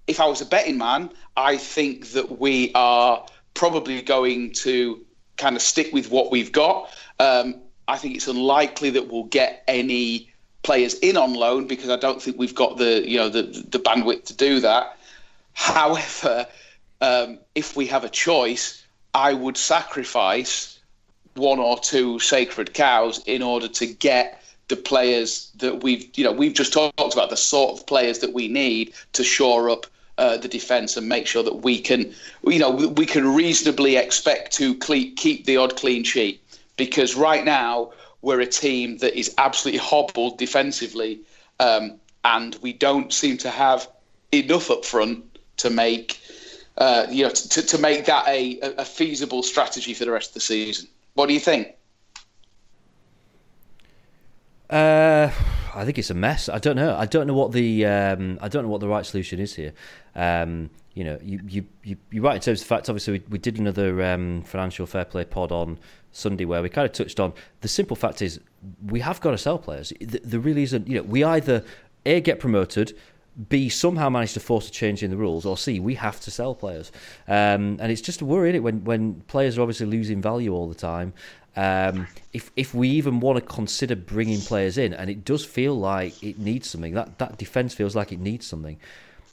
[0.07, 5.03] if I was a betting man, I think that we are probably going to
[5.37, 6.89] kind of stick with what we've got.
[7.19, 7.55] Um,
[7.87, 10.29] I think it's unlikely that we'll get any
[10.61, 13.79] players in on loan because I don't think we've got the you know the the
[13.79, 14.97] bandwidth to do that.
[15.53, 16.47] However,
[17.01, 20.79] um, if we have a choice, I would sacrifice
[21.35, 26.31] one or two sacred cows in order to get the players that we've you know
[26.31, 29.85] we've just talked about the sort of players that we need to shore up
[30.17, 32.13] uh, the defence and make sure that we can
[32.45, 36.39] you know we can reasonably expect to keep the odd clean sheet.
[36.75, 41.21] Because right now we're a team that is absolutely hobbled defensively
[41.59, 43.87] um, and we don't seem to have
[44.31, 46.19] enough up front to make
[46.77, 50.33] uh, you know to, to make that a, a feasible strategy for the rest of
[50.35, 50.87] the season.
[51.13, 51.75] What do you think?
[54.69, 55.29] Uh,
[55.75, 56.49] I think it's a mess.
[56.49, 56.95] I don't know.
[56.95, 59.73] I don't know what the um, I don't know what the right solution is here.
[60.15, 62.89] Um, you know, you, you, you, you're right in terms of the fact.
[62.89, 65.79] Obviously, we, we did another um, financial fair play pod on
[66.11, 68.39] Sunday where we kind of touched on the simple fact is
[68.87, 69.91] we have got to sell players.
[69.99, 70.87] There really isn't.
[70.87, 71.63] You know, we either
[72.05, 72.95] a get promoted
[73.49, 76.31] B, somehow manage to force a change in the rules, or C, we have to
[76.31, 76.91] sell players.
[77.27, 80.69] Um, and it's just a worry, it, when, when players are obviously losing value all
[80.69, 81.13] the time.
[81.55, 85.75] Um, if if we even want to consider bringing players in, and it does feel
[85.75, 88.77] like it needs something, that, that defence feels like it needs something.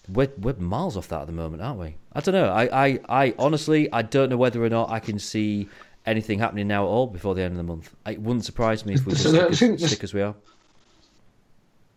[0.08, 1.96] We're, we're miles off that at the moment, aren't we?
[2.12, 2.50] I don't know.
[2.50, 5.68] I, I, I honestly, I don't know whether or not I can see
[6.04, 7.94] anything happening now at all before the end of the month.
[8.06, 10.34] It wouldn't surprise me if we just stick, as, stick as we are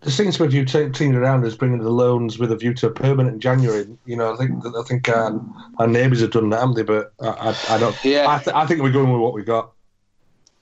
[0.03, 2.57] there seems to be a few te- teams around us bringing the loans with a
[2.57, 3.87] view to a permanent in January.
[4.05, 5.41] You know, I think I think our,
[5.79, 6.83] our neighbours have done that, haven't they?
[6.83, 7.95] But I, I, I don't.
[8.03, 8.27] Yeah.
[8.27, 9.71] I, th- I, think we're going with what we got.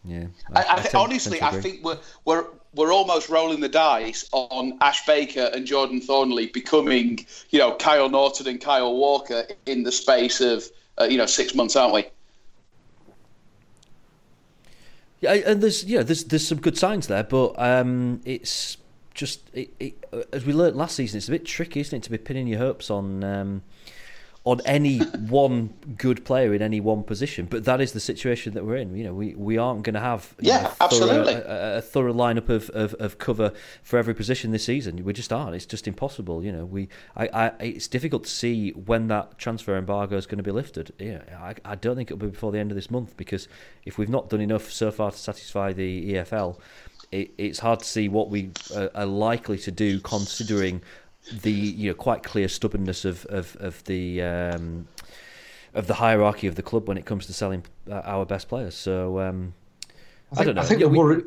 [0.03, 0.27] Yeah.
[0.53, 5.05] I, I, th- honestly, I think we're we're we're almost rolling the dice on Ash
[5.05, 10.39] Baker and Jordan Thorniley becoming, you know, Kyle Naughton and Kyle Walker in the space
[10.39, 10.63] of,
[10.99, 12.05] uh, you know, six months, aren't we?
[15.19, 18.77] Yeah, and there's yeah, there's there's some good signs there, but um, it's
[19.21, 22.09] just it, it, as we learned last season, it's a bit tricky, isn't it, to
[22.09, 23.61] be pinning your hopes on um,
[24.45, 24.97] on any
[25.29, 27.45] one good player in any one position.
[27.45, 28.95] But that is the situation that we're in.
[28.95, 32.13] You know, we, we aren't going to have yeah, know, absolutely thorough, a, a, thorough
[32.13, 33.53] lineup of, of, of, cover
[33.83, 35.03] for every position this season.
[35.03, 35.55] We just aren't.
[35.55, 36.43] It's just impossible.
[36.43, 40.39] You know, we I, I it's difficult to see when that transfer embargo is going
[40.39, 40.93] to be lifted.
[40.97, 43.47] Yeah, I, I don't think it'll be before the end of this month because
[43.85, 46.57] if we've not done enough so far to satisfy the EFL
[47.11, 50.81] it, it's hard to see what we uh, are likely to do, considering
[51.31, 54.21] the you know quite clear stubbornness of of of the.
[54.21, 54.87] Um,
[55.73, 58.75] of the hierarchy of the club when it comes to selling uh, our best players,
[58.75, 59.53] so um,
[60.31, 60.61] I, think, I, don't know.
[60.61, 61.23] I think yeah, the worry,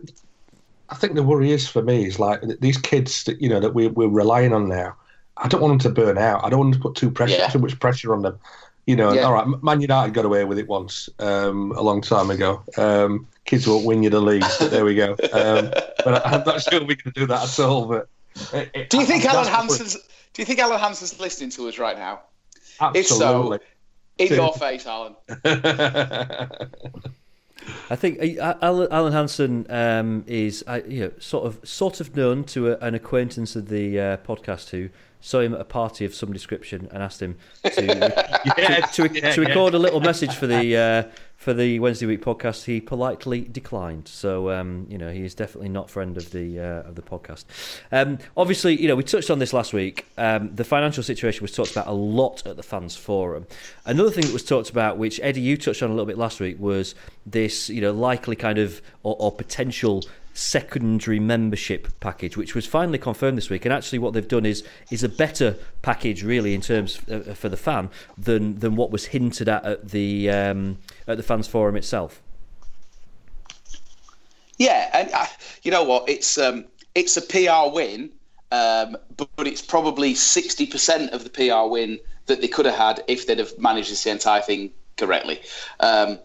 [0.91, 3.75] I think the worry is for me is like these kids that you know that
[3.75, 4.97] we, we're relying on now.
[5.37, 6.45] I don't want them to burn out.
[6.45, 7.49] I don't want to put too pressure, yeah.
[7.49, 8.39] too much pressure on them.
[8.87, 9.23] You know, yeah.
[9.23, 12.63] all right, Man United got away with it once um, a long time ago.
[12.77, 14.45] Um, kids won't win you the league.
[14.59, 15.13] But there we go.
[15.13, 15.71] Um,
[16.05, 17.87] but I'm not sure we can do that at all.
[17.87, 18.09] But
[18.53, 19.95] it, it, do you think Alan Hansen's?
[19.95, 22.21] Do you think Alan Hansen's listening to us right now?
[22.81, 23.61] Absolutely.
[24.19, 25.17] If so, in your face, Alan.
[27.91, 32.17] I think uh, Alan, Alan Hansen um, is uh, you know sort of sort of
[32.17, 34.91] known to a, an acquaintance of the uh, podcast who
[35.25, 39.15] saw him at a party of some description and asked him to yeah, to, to,
[39.15, 39.79] yeah, to, record yeah.
[39.79, 41.03] a little message for the uh,
[41.37, 44.07] for the Wednesday week podcast, he politely declined.
[44.07, 47.47] So um, you know he is definitely not friend of the uh, of the podcast.
[47.91, 50.05] Um, obviously, you know we touched on this last week.
[50.19, 53.47] Um, the financial situation was talked about a lot at the fans forum.
[53.87, 56.39] Another thing that was talked about, which Eddie you touched on a little bit last
[56.39, 60.05] week, was this you know likely kind of or, or potential
[60.35, 63.65] secondary membership package, which was finally confirmed this week.
[63.65, 67.49] And actually, what they've done is is a better package, really, in terms uh, for
[67.49, 71.77] the fan than than what was hinted at at the um, at the fans forum
[71.77, 72.21] itself.
[74.59, 75.27] Yeah, and uh,
[75.63, 76.09] you know what?
[76.09, 78.11] It's um, it's a PR win,
[78.53, 82.77] um, but, but it's probably sixty percent of the PR win that they could have
[82.77, 85.41] had if they'd have managed this entire thing correctly.
[85.81, 86.19] Um,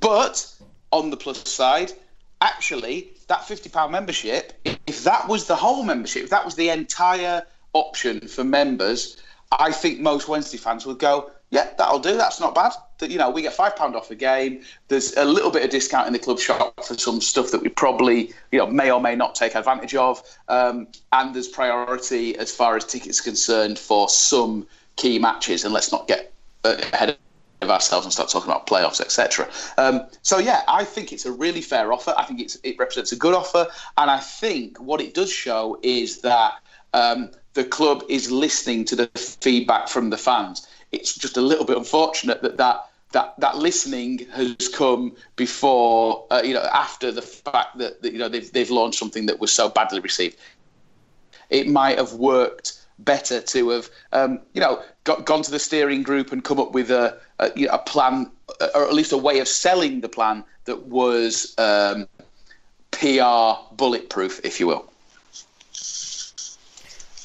[0.00, 0.46] but
[0.90, 1.92] on the plus side,
[2.40, 4.52] actually, that £50 membership,
[4.86, 9.16] if that was the whole membership, if that was the entire option for members,
[9.52, 12.16] I think most Wednesday fans would go, yeah, that'll do.
[12.16, 12.72] That's not bad.
[12.98, 14.62] That you know, we get five pound off a game.
[14.88, 17.70] There's a little bit of discount in the club shop for some stuff that we
[17.70, 20.22] probably you know may or may not take advantage of.
[20.48, 25.64] Um, and there's priority as far as tickets concerned for some key matches.
[25.64, 27.16] And let's not get ahead
[27.62, 29.48] ourselves and start talking about playoffs, etc.
[29.76, 32.14] Um, so yeah, I think it's a really fair offer.
[32.16, 33.66] I think it represents a good offer,
[33.96, 36.54] and I think what it does show is that
[36.94, 41.64] um, the club is listening to the feedback from the fans it's just a little
[41.64, 47.22] bit unfortunate that that that, that listening has come before, uh, you know, after the
[47.22, 50.36] fact that, that, you know they've they've launched something that was so badly received.
[51.48, 56.02] It might have worked better to have, um, you know, got, gone to the steering
[56.02, 58.30] group and come up with a a, you know, a plan,
[58.74, 62.08] or at least a way of selling the plan that was um,
[62.90, 64.87] PR bulletproof, if you will.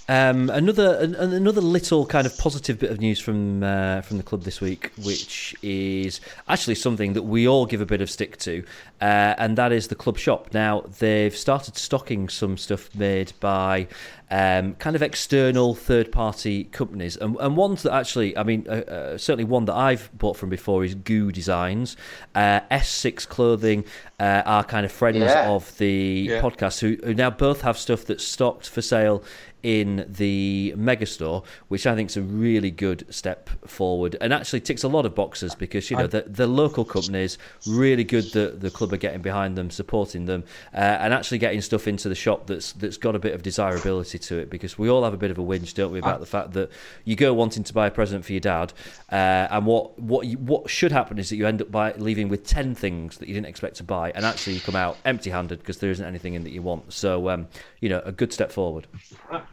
[0.10, 4.24] Um, another an, another little kind of positive bit of news from uh, from the
[4.24, 8.36] club this week, which is actually something that we all give a bit of stick
[8.40, 8.66] to,
[9.00, 10.54] uh, and that is the club shop.
[10.54, 13.88] Now they've started stocking some stuff made by
[14.30, 18.72] um, kind of external third party companies, and, and ones that actually, I mean, uh,
[18.74, 21.96] uh, certainly one that I've bought from before is Goo Designs,
[22.36, 23.86] uh, S6 Clothing,
[24.20, 25.50] uh, are kind of friends yeah.
[25.50, 26.42] of the yeah.
[26.42, 29.24] podcast who, who now both have stuff that's stocked for sale
[29.64, 34.84] in the megastore, which I think is a really good step forward and actually ticks
[34.84, 38.70] a lot of boxes because you know the, the local companies really good that the
[38.70, 42.48] club are getting behind them, supporting them, uh, and actually getting stuff into the shop
[42.48, 45.32] that's that's got a bit of desirability to it because we all have a bit
[45.32, 46.70] of a whinge, don't we, about the fact that
[47.06, 48.74] you go wanting to buy a present for your dad,
[49.12, 52.28] uh, and what what you, what should happen is that you end up by leaving
[52.28, 55.60] with ten things that you didn't expect to buy, and actually you come out empty-handed
[55.60, 56.92] because there isn't anything in that you want.
[56.92, 57.48] So um,
[57.80, 58.88] you know, a good step forward.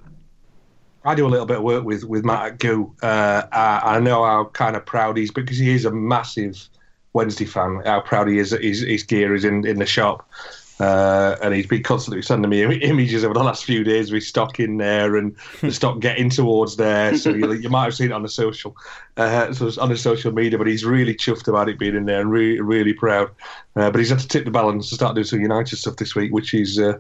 [1.04, 2.94] I do a little bit of work with with Matt at Goo.
[3.02, 6.68] Uh, I know how kind of proud he is because he is a massive
[7.12, 7.82] Wednesday fan.
[7.84, 10.28] How proud he is that his, his gear is in, in the shop.
[10.78, 14.58] Uh, and he's been constantly sending me images over the last few days with stock
[14.58, 17.14] in there and the stock getting towards there.
[17.18, 18.74] So you, you might have seen it on the social,
[19.18, 20.56] uh, so on the social media.
[20.56, 23.30] But he's really chuffed about it being in there and really, really proud.
[23.76, 26.14] Uh, but he's had to tip the balance to start doing some United stuff this
[26.14, 26.96] week, which is, uh,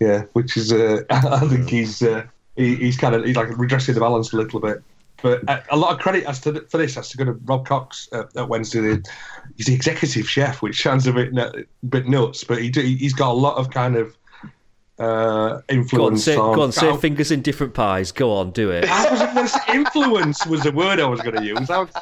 [0.00, 0.70] yeah, which is.
[0.70, 4.36] Uh, I think he's uh, he, he's kind of he's like redressing the balance a
[4.36, 4.82] little bit.
[5.22, 7.66] But a, a lot of credit as to for this has to go to Rob
[7.66, 9.00] Cox at, at Wednesday.
[9.56, 13.30] He's the executive chef, which sounds a bit a bit nuts, but he he's got
[13.30, 14.16] a lot of kind of
[14.98, 15.92] uh, influence.
[15.92, 18.12] Go on, say, go on, say fingers in different pies.
[18.12, 18.88] Go on, do it.
[18.88, 21.68] Was, influence was the word I was going to use.
[21.68, 21.92] Was,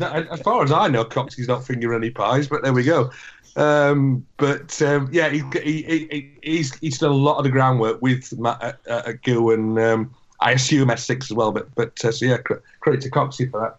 [0.00, 2.82] not, as far as I know, Cox is not fingering any pies, but there we
[2.82, 3.10] go.
[3.54, 8.00] Um, but um, yeah, he, he, he, he's he's done a lot of the groundwork
[8.00, 11.52] with Matt at, at Goo, and um, I assume S6 as well.
[11.52, 13.76] But but uh, so yeah, credit to Coxie for that.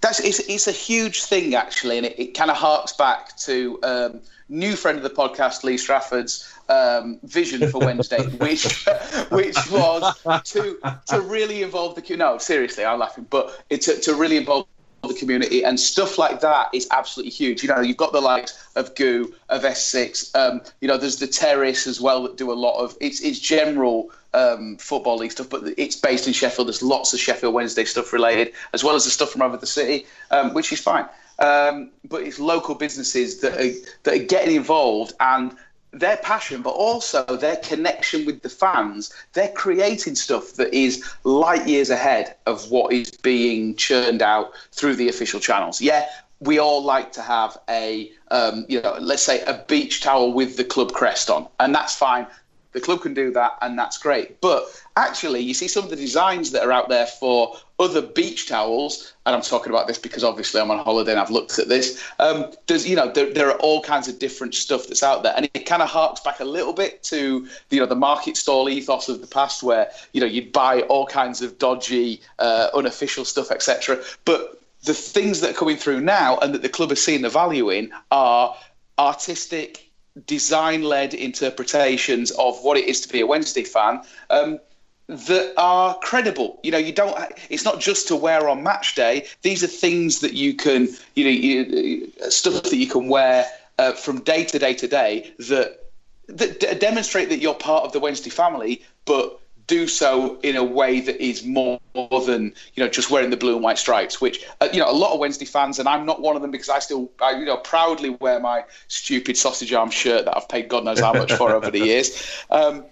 [0.00, 3.78] That's it's, it's a huge thing actually, and it, it kind of harks back to
[3.82, 8.86] um, new friend of the podcast, Lee Strafford's um, vision for Wednesday, which
[9.30, 14.14] which was to to really involve the no seriously, I'm laughing, but it, to to
[14.14, 14.66] really involve
[15.08, 17.62] the community and stuff like that is absolutely huge.
[17.62, 20.34] You know, you've got the likes of Goo, of S6.
[20.34, 23.38] Um, you know, there's the Terrace as well that do a lot of it's it's
[23.38, 26.68] general um, football league stuff, but it's based in Sheffield.
[26.68, 29.66] There's lots of Sheffield Wednesday stuff related, as well as the stuff from over the
[29.66, 31.06] city, um, which is fine.
[31.38, 33.72] Um, but it's local businesses that are,
[34.04, 35.52] that are getting involved and
[35.94, 39.12] their passion, but also their connection with the fans.
[39.32, 44.96] They're creating stuff that is light years ahead of what is being churned out through
[44.96, 45.80] the official channels.
[45.80, 46.08] Yeah,
[46.40, 50.56] we all like to have a, um, you know, let's say a beach towel with
[50.56, 52.26] the club crest on, and that's fine.
[52.74, 54.40] The club can do that, and that's great.
[54.40, 54.66] But
[54.96, 59.14] actually, you see some of the designs that are out there for other beach towels,
[59.24, 62.04] and I'm talking about this because obviously I'm on holiday and I've looked at this.
[62.18, 65.34] Um, there's, you know, there, there, are all kinds of different stuff that's out there,
[65.36, 68.68] and it kind of harks back a little bit to you know the market stall
[68.68, 73.24] ethos of the past, where you know you'd buy all kinds of dodgy, uh, unofficial
[73.24, 74.02] stuff, etc.
[74.24, 77.28] But the things that are coming through now and that the club is seeing the
[77.28, 78.56] value in are
[78.98, 79.83] artistic
[80.26, 84.02] design-led interpretations of what it is to be a Wednesday fan.
[84.30, 84.60] Um,
[85.06, 86.58] that are credible.
[86.62, 87.14] You know, you don't.
[87.50, 89.26] It's not just to wear on match day.
[89.42, 93.44] These are things that you can, you know, you, stuff that you can wear
[93.78, 95.84] uh, from day to day to day that
[96.28, 100.64] that d- demonstrate that you're part of the Wednesday family, but do so in a
[100.64, 101.80] way that is more
[102.26, 104.20] than you know just wearing the blue and white stripes.
[104.20, 106.50] Which uh, you know a lot of Wednesday fans, and I'm not one of them
[106.50, 110.48] because I still I, you know proudly wear my stupid sausage arm shirt that I've
[110.48, 112.44] paid God knows how much for over the years.
[112.50, 112.84] Um,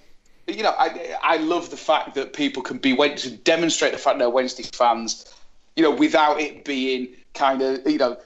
[0.46, 3.98] you know, I I love the fact that people can be went to demonstrate the
[3.98, 5.32] fact they're Wednesday fans,
[5.76, 8.16] you know, without it being kind of you know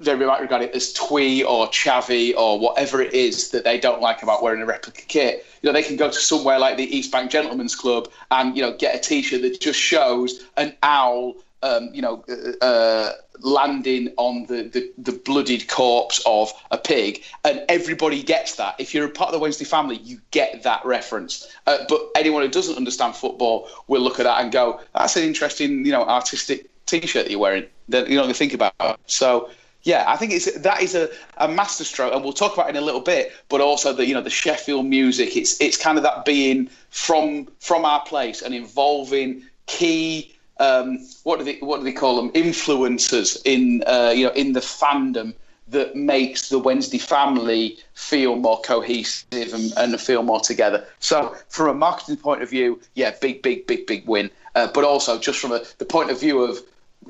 [0.00, 4.00] they might regard it as twee or chavvy or whatever it is that they don't
[4.00, 5.44] like about wearing a replica kit.
[5.62, 8.62] You know, they can go to somewhere like the East Bank Gentlemen's Club and you
[8.62, 12.22] know get a T-shirt that just shows an owl um, you know,
[12.60, 18.74] uh, landing on the, the, the, bloodied corpse of a pig, and everybody gets that.
[18.78, 21.50] If you're a part of the Wednesday family, you get that reference.
[21.66, 25.22] Uh, but anyone who doesn't understand football will look at that and go, "That's an
[25.22, 29.00] interesting, you know, artistic T-shirt that you're wearing." Then you know, they think about.
[29.06, 29.50] So.
[29.86, 32.76] Yeah, I think it's that is a, a masterstroke, and we'll talk about it in
[32.76, 33.32] a little bit.
[33.50, 37.48] But also the you know the Sheffield music, it's it's kind of that being from
[37.60, 42.30] from our place and involving key um, what do they what do they call them
[42.32, 45.34] influencers in uh, you know in the fandom
[45.68, 50.86] that makes the Wednesday family feel more cohesive and, and feel more together.
[50.98, 54.30] So from a marketing point of view, yeah, big big big big win.
[54.54, 56.58] Uh, but also just from a, the point of view of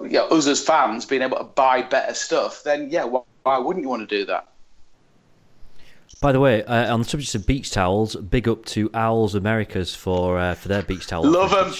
[0.02, 3.58] you know, us as fans being able to buy better stuff, then yeah, why, why
[3.58, 4.48] wouldn't you want to do that?
[6.20, 9.96] By the way, uh, on the subject of beach towels, big up to Owls Americast
[9.96, 11.26] for uh, for their beach towels.
[11.26, 11.72] Love them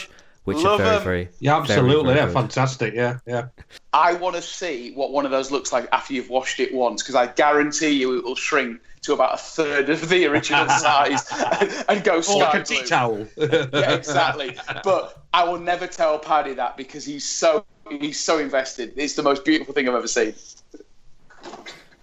[0.45, 1.03] which Love are very, them.
[1.03, 1.93] very Yeah, absolutely.
[1.93, 2.33] very, very yeah, good.
[2.35, 2.95] fantastic.
[2.95, 3.49] Yeah, yeah.
[3.95, 7.03] I want to see what one of those looks like after you've washed it once,
[7.03, 11.27] because I guarantee you it will shrink to about a third of the original size
[11.61, 12.77] and, and go Or sky like a blue.
[12.77, 13.27] tea towel.
[13.37, 14.57] Yeah, exactly.
[14.83, 18.93] But I will never tell Paddy that because he's so he's so invested.
[18.97, 20.35] It's the most beautiful thing I've ever seen.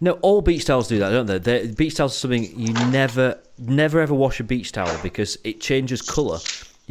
[0.04, 1.38] No, all beach towels do that, don't they?
[1.38, 5.62] They're, beach towels are something you never, never ever wash a beach towel because it
[5.62, 6.40] changes colour.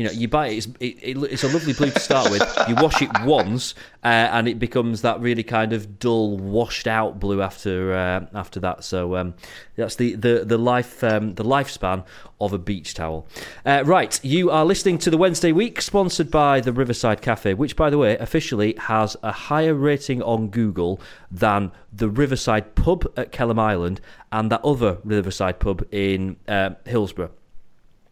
[0.00, 2.40] You know, you buy it it's, it, it, it's a lovely blue to start with.
[2.66, 7.20] You wash it once, uh, and it becomes that really kind of dull, washed out
[7.20, 8.82] blue after uh, after that.
[8.82, 9.34] So um,
[9.76, 12.06] that's the the the life um, the lifespan
[12.40, 13.26] of a beach towel.
[13.66, 17.76] Uh, right, you are listening to the Wednesday Week, sponsored by the Riverside Cafe, which,
[17.76, 20.98] by the way, officially has a higher rating on Google
[21.30, 24.00] than the Riverside Pub at Kelham Island
[24.32, 27.32] and that other Riverside pub in uh, Hillsborough.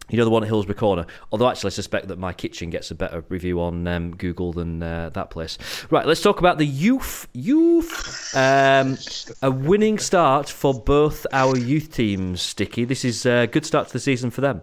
[0.09, 1.07] You know the one at Hillsborough Corner.
[1.33, 4.83] Although actually, I suspect that my kitchen gets a better review on um, Google than
[4.83, 5.59] uh, that place.
[5.91, 7.29] Right, let's talk about the youth.
[7.33, 8.97] Youth, um,
[9.43, 12.41] a winning start for both our youth teams.
[12.41, 14.63] Sticky, this is a good start to the season for them.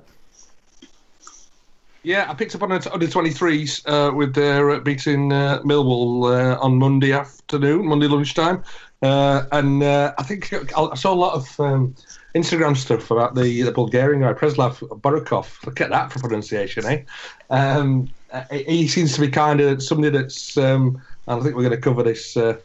[2.06, 6.60] Yeah, I picked up on under 23s uh, with their uh, beating uh, Millwall uh,
[6.60, 8.64] on Monday afternoon, Monday lunchtime.
[9.02, 11.96] Uh, and uh, I think I saw a lot of um,
[12.36, 15.66] Instagram stuff about the, the Bulgarian guy, Preslav Borukov.
[15.66, 17.04] Look at that for pronunciation, eh?
[17.50, 21.64] Um, uh, he seems to be kind of somebody that's, um, and I think we're
[21.64, 22.36] going to cover this.
[22.36, 22.58] Uh,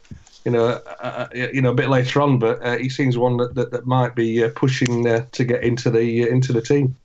[0.44, 3.36] you know, uh, uh, you know, a bit later on, but uh, he seems one
[3.36, 6.62] that, that, that might be uh, pushing uh, to get into the uh, into the
[6.62, 6.96] team.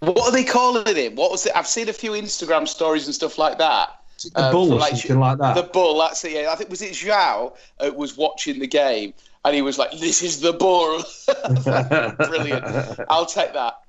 [0.00, 1.16] What are they calling him?
[1.16, 1.52] What was it?
[1.54, 4.00] I've seen a few Instagram stories and stuff like that.
[4.22, 5.54] The bull something like that.
[5.54, 6.32] The bull, that's it.
[6.32, 9.12] Yeah, I think was it João uh, was watching the game
[9.48, 11.02] and he was like, "This is the ball."
[12.28, 13.00] Brilliant.
[13.08, 13.80] I'll take that.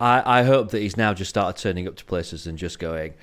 [0.00, 3.14] I, I hope that he's now just started turning up to places and just going,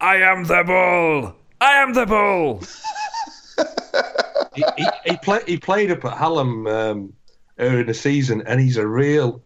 [0.00, 1.34] I am the ball.
[1.60, 2.62] I am the ball."
[4.54, 7.12] he, he, he, play, he played up at Hallam um,
[7.58, 9.42] earlier in the season, and he's a real.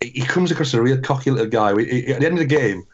[0.00, 1.74] He he comes across a real cocky little guy.
[1.80, 2.84] He- at the end of the game,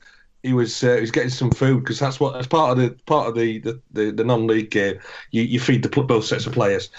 [0.43, 2.91] he was uh, he was getting some food because that's what as part of the
[3.07, 4.99] part of the the, the, the non-league game,
[5.31, 6.91] you, you feed the both sets of players.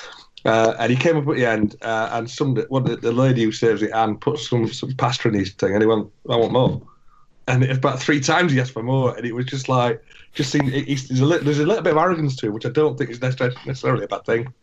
[0.46, 3.44] Uh, and he came up at the end, uh, and some one the, the lady
[3.44, 6.82] who serves it and put some some pasta in his thing, went, "I want more."
[7.48, 10.02] And about three times he asked for more, and it was just like,
[10.34, 12.54] just seemed, he- he's, there's a little, there's a little bit of arrogance to him,
[12.54, 14.54] which I don't think is necessarily necessarily a bad thing.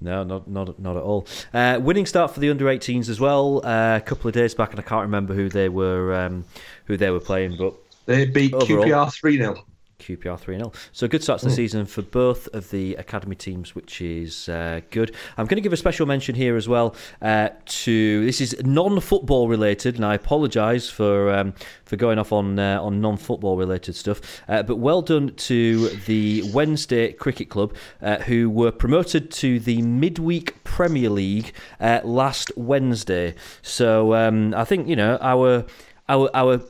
[0.00, 1.26] No, not not not at all.
[1.54, 3.64] Uh, winning start for the under 18s as well.
[3.64, 6.44] Uh, a couple of days back, and I can't remember who they were um,
[6.84, 7.74] who they were playing, but
[8.06, 8.84] They beat Overall.
[8.84, 9.64] QPR three 0
[9.98, 10.72] QPR 3 0.
[10.92, 14.80] So, good start to the season for both of the academy teams, which is uh,
[14.90, 15.14] good.
[15.36, 19.00] I'm going to give a special mention here as well uh, to this is non
[19.00, 21.54] football related, and I apologise for um,
[21.84, 24.20] for going off on uh, on non football related stuff.
[24.48, 29.82] Uh, but well done to the Wednesday Cricket Club, uh, who were promoted to the
[29.82, 33.34] midweek Premier League uh, last Wednesday.
[33.62, 35.64] So, um, I think, you know, our
[36.08, 36.60] our our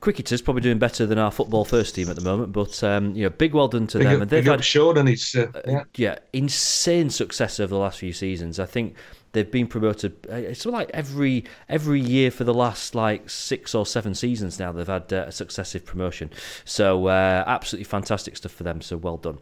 [0.00, 2.52] cricketers probably doing better than our football first team at the moment.
[2.52, 4.96] But um, you know, big well done to Big them, up- and they've had Sean
[4.98, 5.84] and his uh, yeah.
[5.96, 8.58] yeah insane success over the last few seasons.
[8.58, 8.94] I think
[9.32, 10.26] they've been promoted.
[10.30, 14.72] uh, It's like every every year for the last like six or seven seasons now.
[14.72, 16.30] They've had uh, a successive promotion.
[16.64, 18.80] So uh, absolutely fantastic stuff for them.
[18.80, 19.38] So well done.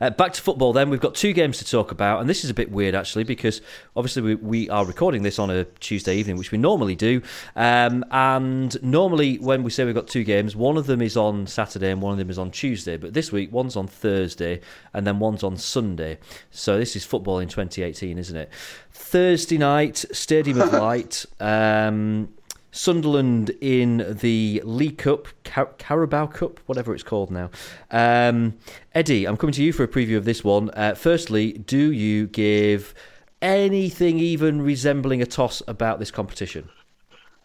[0.00, 0.90] Uh, back to football then.
[0.90, 3.60] We've got two games to talk about, and this is a bit weird actually because
[3.96, 7.22] obviously we, we are recording this on a Tuesday evening, which we normally do.
[7.56, 11.46] Um, and normally, when we say we've got two games, one of them is on
[11.46, 12.96] Saturday and one of them is on Tuesday.
[12.96, 14.60] But this week, one's on Thursday
[14.92, 16.18] and then one's on Sunday.
[16.50, 18.50] So this is football in 2018, isn't it?
[18.92, 21.26] Thursday night, Stadium of Light.
[21.40, 22.28] Um,
[22.74, 27.48] Sunderland in the League Cup, Car- Carabao Cup, whatever it's called now.
[27.92, 28.58] Um,
[28.94, 30.70] Eddie, I'm coming to you for a preview of this one.
[30.70, 32.92] Uh, firstly, do you give
[33.40, 36.68] anything even resembling a toss about this competition?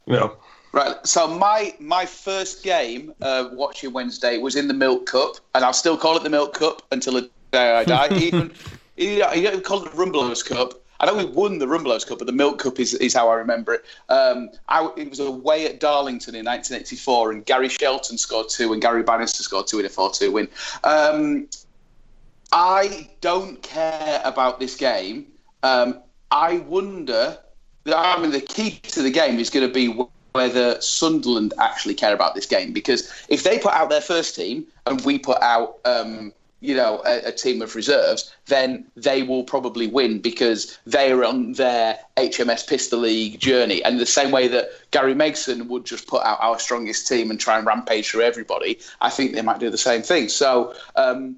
[0.07, 0.37] No.
[0.71, 0.95] Right.
[1.05, 5.73] So my my first game uh, watching Wednesday was in the Milk Cup, and I'll
[5.73, 8.07] still call it the Milk Cup until the day I die.
[8.17, 8.51] even
[8.97, 10.78] you don't even call it the Rumbelows Cup.
[10.99, 13.35] I know we won the Rumbelows Cup, but the Milk Cup is, is how I
[13.35, 13.85] remember it.
[14.09, 18.81] Um, I, it was away at Darlington in 1984, and Gary Shelton scored two, and
[18.81, 20.47] Gary Bannister scored two in a 4-2 win.
[20.83, 21.47] Um,
[22.51, 25.27] I don't care about this game.
[25.63, 25.99] Um,
[26.31, 27.37] I wonder.
[27.85, 32.13] I mean, the key to the game is going to be whether Sunderland actually care
[32.13, 35.79] about this game because if they put out their first team and we put out,
[35.85, 41.11] um, you know, a, a team of reserves, then they will probably win because they
[41.11, 43.83] are on their HMS Pistol League journey.
[43.83, 47.39] And the same way that Gary Megson would just put out our strongest team and
[47.39, 50.29] try and rampage through everybody, I think they might do the same thing.
[50.29, 50.73] So.
[50.95, 51.37] Um,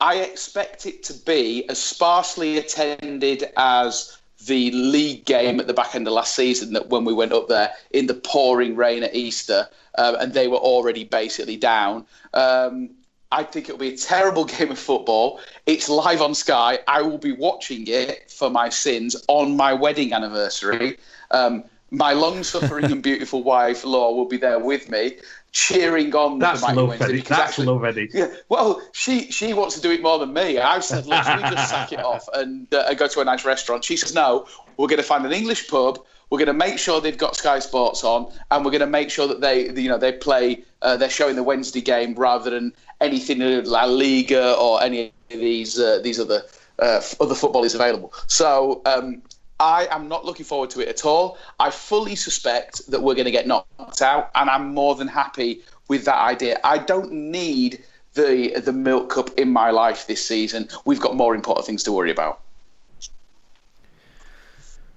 [0.00, 5.94] I expect it to be as sparsely attended as the league game at the back
[5.94, 9.14] end of last season that when we went up there in the pouring rain at
[9.14, 12.04] Easter um, and they were already basically down.
[12.34, 12.90] Um,
[13.32, 15.40] I think it'll be a terrible game of football.
[15.66, 16.78] It's live on Sky.
[16.86, 20.98] I will be watching it for my sins on my wedding anniversary.
[21.30, 25.18] Um, my long suffering and beautiful wife, Laura, will be there with me,
[25.52, 27.18] cheering on That's love, Wednesday.
[27.20, 28.08] That's actually- love, Eddie.
[28.14, 30.58] yeah, well, she she wants to do it more than me.
[30.58, 33.24] I've said, look, should we just sack it off and, uh, and go to a
[33.24, 33.84] nice restaurant?
[33.84, 36.02] She says, no, we're going to find an English pub.
[36.32, 39.10] We're going to make sure they've got Sky Sports on, and we're going to make
[39.10, 40.64] sure that they, you know, they play.
[40.80, 42.72] Uh, they're showing the Wednesday game rather than
[43.02, 46.40] anything in La Liga or any of these uh, these other
[46.78, 48.14] uh, other football is available.
[48.28, 48.80] So.
[48.86, 49.20] Um,
[49.60, 51.38] I am not looking forward to it at all.
[51.60, 55.60] I fully suspect that we're going to get knocked out, and I'm more than happy
[55.86, 56.58] with that idea.
[56.64, 60.68] I don't need the the Milk Cup in my life this season.
[60.84, 62.40] We've got more important things to worry about.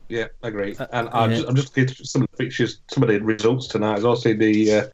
[0.09, 0.75] Yeah, I agree.
[0.91, 1.37] And I'm, yeah.
[1.37, 3.97] just, I'm just looking at some of the fixtures, some of the results tonight.
[3.97, 4.87] As also the uh,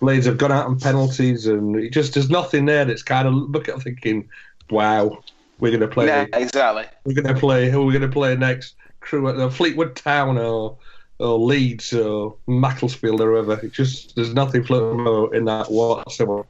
[0.00, 3.34] Blades have gone out on penalties, and it just there's nothing there that's kind of
[3.34, 4.28] look at thinking,
[4.70, 5.22] wow,
[5.58, 6.06] we're going to play.
[6.06, 6.84] Yeah, exactly.
[7.04, 7.70] We're going to play.
[7.70, 8.74] Who are we going to play next?
[9.00, 10.76] Crewe at uh, Fleetwood Town or
[11.18, 13.64] or Leeds or Macclesfield or whoever.
[13.64, 16.44] It just there's nothing floating in that whatsoever.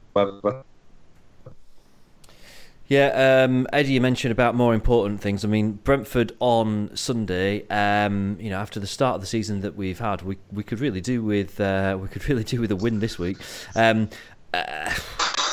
[2.87, 5.43] Yeah, um, Eddie, you mentioned about more important things.
[5.43, 7.67] I mean, Brentford on Sunday.
[7.67, 10.79] Um, you know, after the start of the season that we've had, we we could
[10.79, 13.37] really do with uh, we could really do with a win this week.
[13.75, 14.09] Um,
[14.53, 14.93] uh,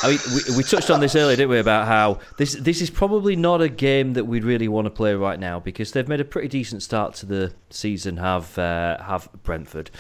[0.05, 1.59] I mean, we, we touched on this earlier, didn't we?
[1.59, 5.15] About how this this is probably not a game that we'd really want to play
[5.15, 8.19] right now because they've made a pretty decent start to the season.
[8.19, 9.91] Have uh, have Brentford?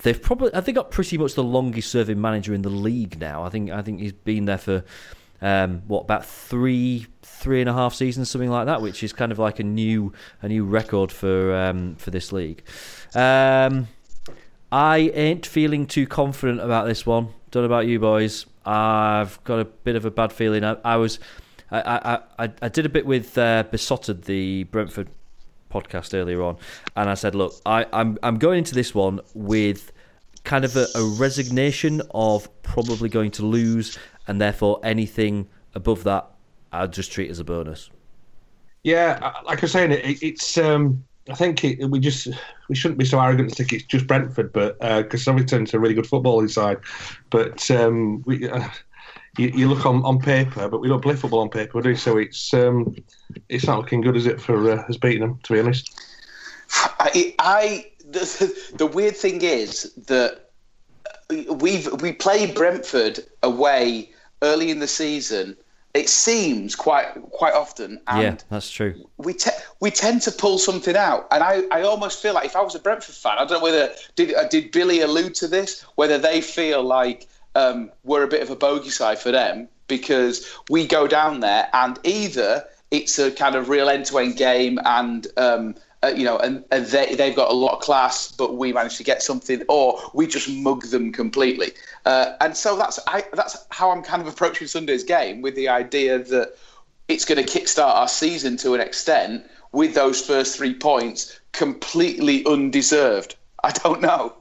[0.00, 3.44] They've probably I think got pretty much the longest serving manager in the league now.
[3.44, 4.84] I think I think he's been there for
[5.42, 9.32] um, what about three three and a half seasons, something like that, which is kind
[9.32, 12.62] of like a new a new record for um, for this league.
[13.14, 13.88] Um,
[14.70, 17.28] I ain't feeling too confident about this one.
[17.50, 18.46] Don't know about you boys.
[18.64, 20.64] I've got a bit of a bad feeling.
[20.64, 21.18] I, I was,
[21.70, 25.10] I, I, I, I did a bit with uh, Beesotted, the Brentford
[25.70, 26.56] podcast earlier on,
[26.96, 29.92] and I said, look, I, I'm I'm going into this one with
[30.44, 36.28] kind of a, a resignation of probably going to lose, and therefore anything above that,
[36.72, 37.90] I'd just treat as a bonus.
[38.84, 40.58] Yeah, like I was saying, it, it's.
[40.58, 42.28] Um, I think it, we just
[42.68, 45.78] we shouldn't be so arrogant to think it's just Brentford, but because uh, Southampton's a
[45.78, 46.78] really good footballing side,
[47.30, 48.48] but um, we.
[48.48, 48.68] Uh,
[49.38, 51.96] you, you look on, on paper, but we don't play football on paper, do we?
[51.96, 52.94] So it's um,
[53.48, 55.38] it's not looking good, is it, for uh, us beating them?
[55.44, 55.98] To be honest,
[56.98, 60.50] I, I the, the weird thing is that
[61.42, 64.10] we've we played Brentford away
[64.42, 65.56] early in the season.
[65.94, 68.94] It seems quite quite often, and yeah, that's true.
[69.18, 72.56] we te- we tend to pull something out, and I, I almost feel like if
[72.56, 75.48] I was a Brentford fan, I don't know whether did uh, did Billy allude to
[75.48, 79.68] this, whether they feel like um, we're a bit of a bogey side for them
[79.86, 84.36] because we go down there and either it's a kind of real end to end
[84.36, 88.32] game and um, uh, you know, and, and they, they've got a lot of class,
[88.32, 91.72] but we managed to get something, or we just mug them completely.
[92.04, 95.68] Uh, and so that's I, that's how I'm kind of approaching Sunday's game with the
[95.68, 96.56] idea that
[97.08, 102.44] it's going to kickstart our season to an extent with those first three points completely
[102.46, 103.36] undeserved.
[103.62, 104.34] I don't know.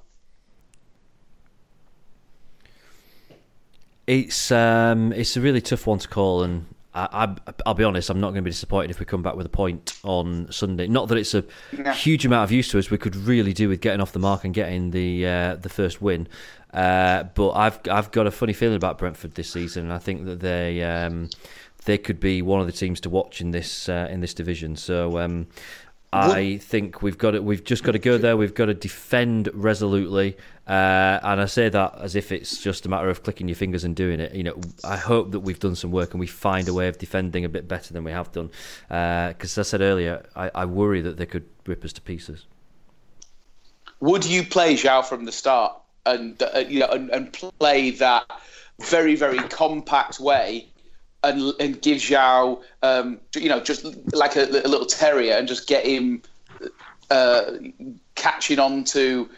[4.08, 8.10] It's um, it's a really tough one to call, and I, I, will be honest,
[8.10, 10.88] I'm not going to be disappointed if we come back with a point on Sunday.
[10.88, 11.46] Not that it's a
[11.78, 11.92] no.
[11.94, 12.90] huge amount of use to us.
[12.90, 16.02] We could really do with getting off the mark and getting the uh, the first
[16.02, 16.28] win.
[16.74, 19.92] Uh, but I've I've got a funny feeling about Brentford this season.
[19.92, 21.30] I think that they um,
[21.86, 24.76] they could be one of the teams to watch in this uh, in this division.
[24.76, 25.48] So um,
[26.14, 28.36] I think we've got to, we've just got to go there.
[28.36, 30.36] We've got to defend resolutely,
[30.68, 33.84] uh, and I say that as if it's just a matter of clicking your fingers
[33.84, 34.34] and doing it.
[34.34, 36.98] You know, I hope that we've done some work and we find a way of
[36.98, 38.52] defending a bit better than we have done.
[38.88, 42.02] Because uh, as I said earlier, I, I, worry that they could rip us to
[42.02, 42.46] pieces.
[44.00, 48.26] Would you play João from the start and uh, you know and, and play that
[48.80, 50.72] very very compact way
[51.24, 55.68] and and give João, um, you know, just like a, a, little terrier, and just
[55.68, 56.22] get him
[57.10, 57.52] uh,
[58.16, 59.30] catching on to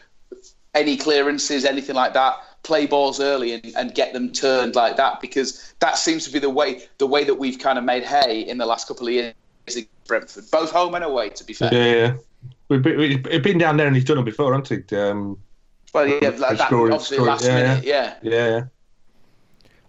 [0.73, 2.37] any clearances, anything like that.
[2.63, 6.39] Play balls early and, and get them turned like that because that seems to be
[6.39, 9.13] the way the way that we've kind of made hay in the last couple of
[9.13, 9.33] years
[9.75, 11.29] in Brentford, both home and away.
[11.29, 12.13] To be fair, yeah, yeah.
[12.69, 14.95] We've been, we've been down there and he's done it before, hasn't he?
[14.95, 15.37] Um,
[15.93, 18.15] well, yeah, like that, scoring, obviously scoring, last yeah, minute, yeah.
[18.21, 18.31] yeah.
[18.31, 18.63] yeah.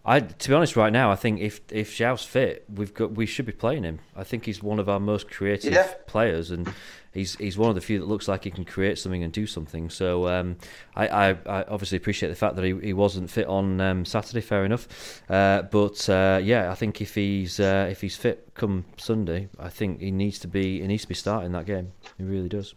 [0.06, 3.24] I, to be honest, right now, I think if if João's fit, we've got we
[3.24, 4.00] should be playing him.
[4.14, 5.94] I think he's one of our most creative yeah.
[6.06, 6.70] players, and
[7.14, 9.46] he's he's one of the few that looks like he can create something and do
[9.46, 9.88] something.
[9.88, 10.56] So um,
[10.94, 14.40] I, I, I, obviously appreciate the fact that he, he wasn't fit on um, Saturday.
[14.40, 18.84] Fair enough, uh, but uh, yeah, I think if he's uh, if he's fit come
[18.98, 21.92] Sunday, I think he needs to be he needs to be starting that game.
[22.18, 22.74] He really does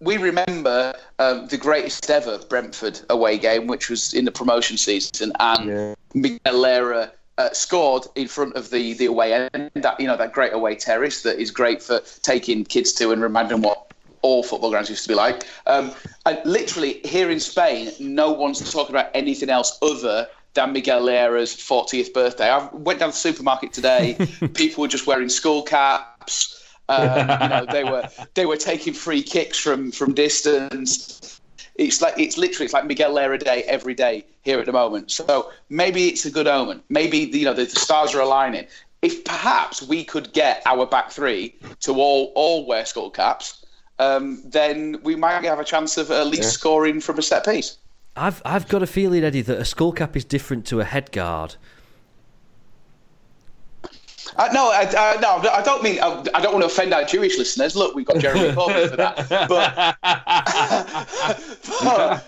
[0.00, 5.32] we remember um, the greatest ever Brentford away game, which was in the promotion season,
[5.40, 5.94] and yeah.
[6.14, 9.70] Miguel Llera uh, scored in front of the the away end.
[9.74, 13.22] That you know that great away terrace that is great for taking kids to and
[13.22, 15.44] reminding them what all football grounds used to be like.
[15.66, 15.92] Um,
[16.26, 21.54] and literally here in Spain, no one's talking about anything else other than Miguel Llera's
[21.54, 22.50] 40th birthday.
[22.50, 24.16] I went down to the supermarket today.
[24.54, 26.54] people were just wearing school caps.
[26.88, 31.37] Um, you know, they were they were taking free kicks from from distance.
[31.78, 35.10] It's like it's literally it's like Miguel Llera day every day here at the moment.
[35.10, 36.82] So maybe it's a good omen.
[36.88, 38.66] Maybe you know the, the stars are aligning.
[39.00, 43.64] If perhaps we could get our back three to all all wear skull caps,
[44.00, 46.48] um, then we might have a chance of at least yeah.
[46.48, 47.78] scoring from a set piece.
[48.16, 51.12] I've I've got a feeling, Eddie, that a skull cap is different to a head
[51.12, 51.54] guard.
[54.36, 55.98] Uh, no, I, uh, no, I don't mean.
[56.00, 57.74] Uh, I don't want to offend our Jewish listeners.
[57.74, 59.28] Look, we've got Jeremy Corbyn for that.
[59.48, 59.96] But,
[61.82, 62.24] but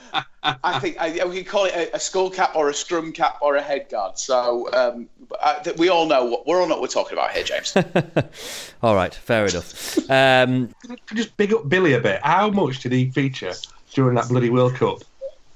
[0.65, 3.39] I think I, we can call it a, a, skull cap or a scrum cap
[3.43, 4.19] or a head guard.
[4.19, 5.09] So um,
[5.43, 7.77] I, we all know what we're all know what we're talking about here, James.
[8.83, 10.11] all right, fair enough.
[10.11, 10.75] Um,
[11.15, 12.21] just big up Billy a bit.
[12.23, 13.53] How much did he feature
[13.93, 14.99] during that bloody World Cup?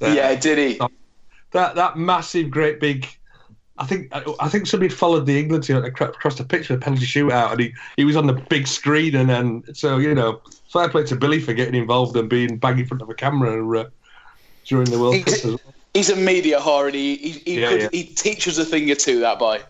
[0.01, 0.80] yeah, did he?
[1.53, 3.07] That that massive, great big
[3.77, 7.07] I think I think somebody followed the England team across the pitch for a penalty
[7.07, 10.41] shootout, and he, he was on the big screen, and then so you know,
[10.72, 13.81] fair play to Billy for getting involved and being bang in front of a camera
[13.81, 13.89] uh,
[14.64, 15.45] during the World he's, Cup.
[15.45, 15.61] Well.
[15.93, 17.89] He's a media whore, and he he, he, yeah, could, yeah.
[17.91, 19.20] he teaches a thing or two.
[19.20, 19.61] That boy.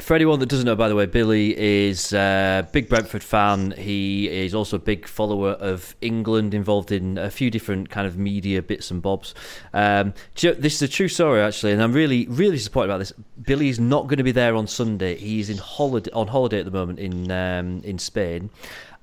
[0.00, 3.72] For anyone that doesn't know, by the way, Billy is a big Brentford fan.
[3.72, 8.18] He is also a big follower of England, involved in a few different kind of
[8.18, 9.34] media bits and bobs.
[9.72, 13.12] Um, this is a true story, actually, and I'm really, really disappointed about this.
[13.42, 15.16] Billy is not going to be there on Sunday.
[15.16, 18.50] He's in holiday on holiday at the moment in um, in Spain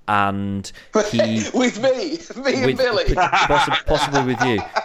[0.07, 0.71] and
[1.11, 4.59] he with me, me and Billy, possibly, possibly with you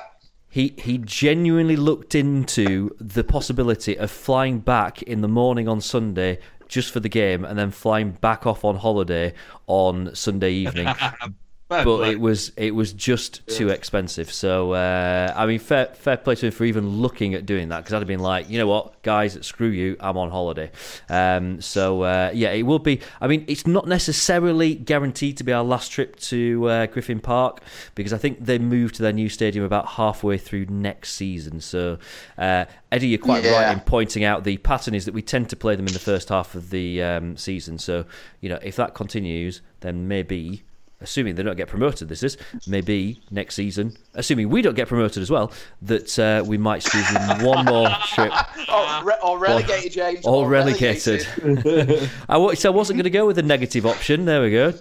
[0.50, 6.40] he he genuinely looked into the possibility of flying back in the morning on Sunday
[6.66, 9.32] just for the game and then flying back off on holiday
[9.66, 10.88] on Sunday evening.
[11.70, 12.10] Fair but play.
[12.10, 14.30] it was it was just too expensive.
[14.32, 17.78] So uh, I mean, fair fair play to him for even looking at doing that
[17.78, 20.72] because I'd have been like, you know what, guys, screw you, I'm on holiday.
[21.08, 23.00] Um, so uh, yeah, it will be.
[23.20, 27.60] I mean, it's not necessarily guaranteed to be our last trip to uh, Griffin Park
[27.94, 31.60] because I think they moved to their new stadium about halfway through next season.
[31.60, 31.98] So
[32.36, 33.52] uh, Eddie, you're quite Yeah.
[33.52, 36.00] right in pointing out the pattern is that we tend to play them in the
[36.00, 37.78] first half of the um, season.
[37.78, 38.06] So
[38.40, 40.64] you know, if that continues, then maybe
[41.00, 42.36] assuming they don't get promoted, this is
[42.66, 47.08] maybe next season, assuming we don't get promoted as well, that uh, we might squeeze
[47.10, 48.32] in one more trip.
[48.72, 50.24] Oh, re- or relegated, James.
[50.24, 51.26] Or relegated.
[52.28, 54.26] I, wa- so I wasn't going to go with the negative option.
[54.26, 54.74] There we go.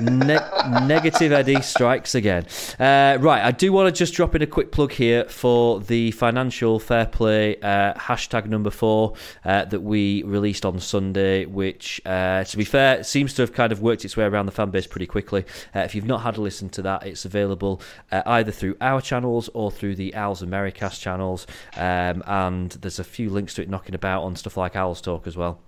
[0.00, 2.46] Ne- negative Eddie strikes again.
[2.78, 6.10] Uh, right, I do want to just drop in a quick plug here for the
[6.12, 9.14] financial fair play uh, hashtag number four
[9.44, 13.72] uh, that we released on Sunday, which, uh, to be fair, seems to have kind
[13.72, 15.44] of worked its way around the fan base pretty quickly.
[15.74, 17.80] Uh, if you've not had a listen to that, it's available
[18.12, 23.04] uh, either through our channels or through the Owls Americast channels, um, and there's a
[23.04, 25.60] few links to it knocking about on stuff like Owls Talk as well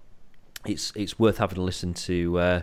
[0.66, 2.62] it's it's worth having a listen to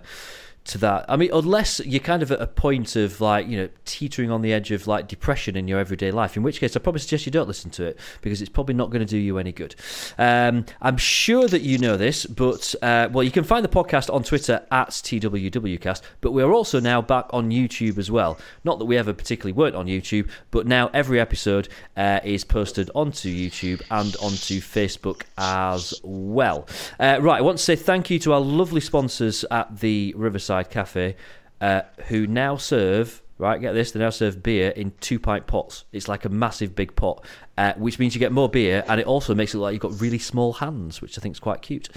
[0.67, 1.05] to that.
[1.07, 4.41] I mean, unless you're kind of at a point of like you know teetering on
[4.41, 7.25] the edge of like depression in your everyday life, in which case I probably suggest
[7.25, 9.75] you don't listen to it because it's probably not going to do you any good.
[10.17, 14.13] Um, I'm sure that you know this, but uh, well, you can find the podcast
[14.13, 18.37] on Twitter at TWWcast, but we're also now back on YouTube as well.
[18.63, 22.91] Not that we ever particularly weren't on YouTube, but now every episode uh, is posted
[22.93, 26.67] onto YouTube and onto Facebook as well.
[26.99, 30.56] Uh, right, I want to say thank you to our lovely sponsors at the Riverside
[30.63, 31.15] Cafe,
[31.61, 33.21] uh, who now serve.
[33.39, 33.91] Right, get this.
[33.91, 35.85] They now serve beer in two pint pots.
[35.91, 37.23] It's like a massive big pot,
[37.55, 39.81] uh, which means you get more beer, and it also makes it look like you've
[39.81, 41.87] got really small hands, which I think is quite cute.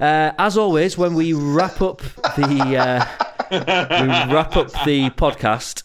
[0.00, 1.98] Uh, as always, when we wrap up
[2.36, 5.82] the uh, we wrap up the podcast,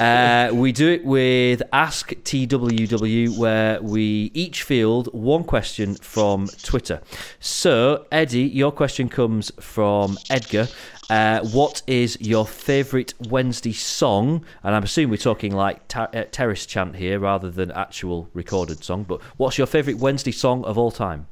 [0.00, 7.00] uh, we do it with Ask TWW, where we each field one question from Twitter.
[7.40, 10.68] So, Eddie, your question comes from Edgar.
[11.10, 14.44] Uh, what is your favourite Wednesday song?
[14.62, 18.82] And I'm assuming we're talking like ter- uh, terrace chant here rather than actual recorded
[18.82, 19.04] song.
[19.04, 21.26] But what's your favourite Wednesday song of all time?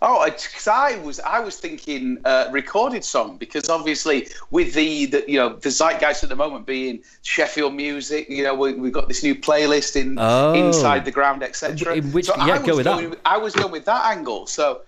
[0.00, 5.24] Oh, because I was I was thinking uh, recorded song because obviously with the, the
[5.26, 9.08] you know the zeitgeist at the moment being Sheffield music, you know we, we've got
[9.08, 10.52] this new playlist in Oh.
[10.54, 12.00] inside the ground, etc.
[12.00, 13.18] Which- so yeah, I go was with that.
[13.24, 14.46] I was going with that angle.
[14.46, 14.82] So,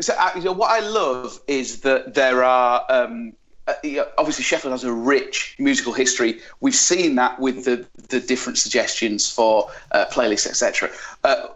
[0.00, 2.84] so uh, you know, what I love is that there are.
[2.88, 3.34] Um,
[3.66, 6.40] uh, you know, obviously, Sheffield has a rich musical history.
[6.60, 10.90] We've seen that with the the different suggestions for uh, playlists, etc.
[11.22, 11.48] Uh,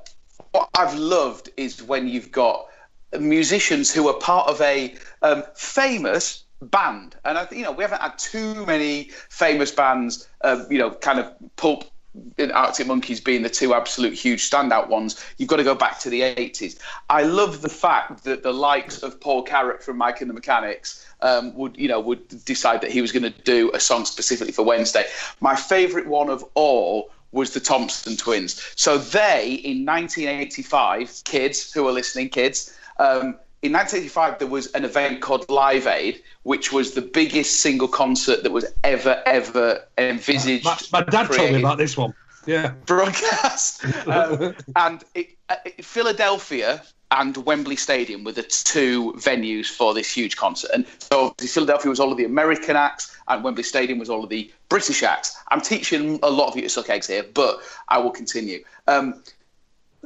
[0.53, 2.68] what I've loved is when you've got
[3.19, 7.83] musicians who are part of a um, famous band, and I, think you know we
[7.83, 10.29] haven't had too many famous bands.
[10.41, 11.85] Uh, you know, kind of pulp.
[12.53, 16.11] Arctic Monkeys being the two absolute huge standout ones, you've got to go back to
[16.11, 16.77] the 80s.
[17.11, 21.07] I love the fact that the likes of Paul Carrack from Mike and the Mechanics
[21.21, 24.53] um, would, you know, would decide that he was going to do a song specifically
[24.53, 25.05] for Wednesday.
[25.41, 28.61] My favourite one of all was the Thompson twins.
[28.75, 34.85] So they, in 1985, kids who are listening, kids, um, in 1985 there was an
[34.85, 40.65] event called Live Aid, which was the biggest single concert that was ever, ever envisaged.
[40.65, 42.15] My, my dad told me about this one.
[42.47, 42.73] Yeah.
[42.87, 43.85] broadcast.
[44.07, 50.11] Um, and it, uh, it- Philadelphia and Wembley Stadium were the two venues for this
[50.13, 50.71] huge concert.
[50.73, 54.31] And so Philadelphia was all of the American acts, and Wembley Stadium was all of
[54.31, 55.37] the British acts.
[55.51, 58.63] I'm teaching a lot of you to suck eggs here, but I will continue.
[58.87, 59.23] Um,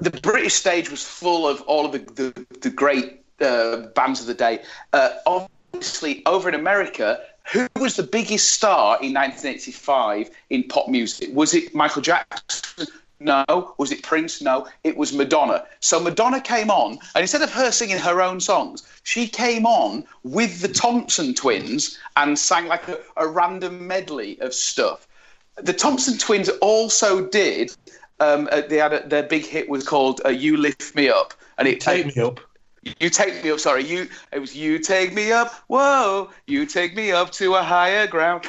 [0.02, 4.26] the British stage was full of all of the, the, the great uh, bands of
[4.26, 4.62] the day.
[4.92, 11.30] Uh, obviously, over in America, who was the biggest star in 1985 in pop music?
[11.34, 12.86] Was it Michael Jackson?
[13.20, 13.74] No.
[13.78, 14.42] Was it Prince?
[14.42, 14.66] No.
[14.84, 15.64] It was Madonna.
[15.80, 20.04] So Madonna came on, and instead of her singing her own songs, she came on
[20.24, 25.06] with the Thompson twins and sang like a, a random medley of stuff.
[25.56, 27.74] The Thompson twins also did.
[28.22, 31.34] Um, uh, they had a, their big hit was called uh, "You Lift Me Up,"
[31.58, 32.40] and it Take me up.
[33.00, 33.58] you take me up.
[33.60, 34.08] Sorry, you.
[34.32, 35.52] It was you take me up.
[35.68, 38.44] Whoa, you take me up to a higher ground.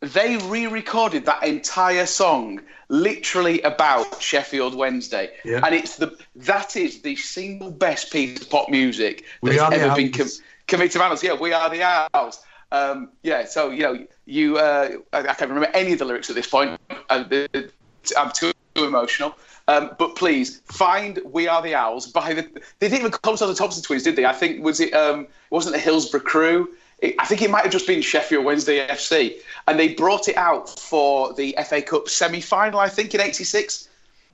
[0.00, 5.60] They re-recorded that entire song, literally about Sheffield Wednesday, Yeah.
[5.64, 10.12] and it's the that is the single best piece of pop music that's ever been
[10.12, 10.28] com-
[10.66, 11.22] committed to Owls.
[11.22, 11.82] Yeah, we are the
[12.14, 12.42] owls.
[12.72, 14.58] Um, yeah, so you know, you.
[14.58, 16.78] Uh, I, I can't remember any of the lyrics at this point.
[17.08, 17.70] Uh, the-
[18.18, 19.36] I'm too emotional.
[19.66, 22.42] Um, but please find "We Are the Owls" by the.
[22.78, 24.26] They didn't even call themselves the Thompson Twins, did they?
[24.26, 24.92] I think was it.
[24.92, 26.68] Um, wasn't the Hillsborough Crew?
[27.18, 30.78] I think it might have just been Sheffield Wednesday FC, and they brought it out
[30.78, 33.88] for the FA Cup semi-final, I think, in '86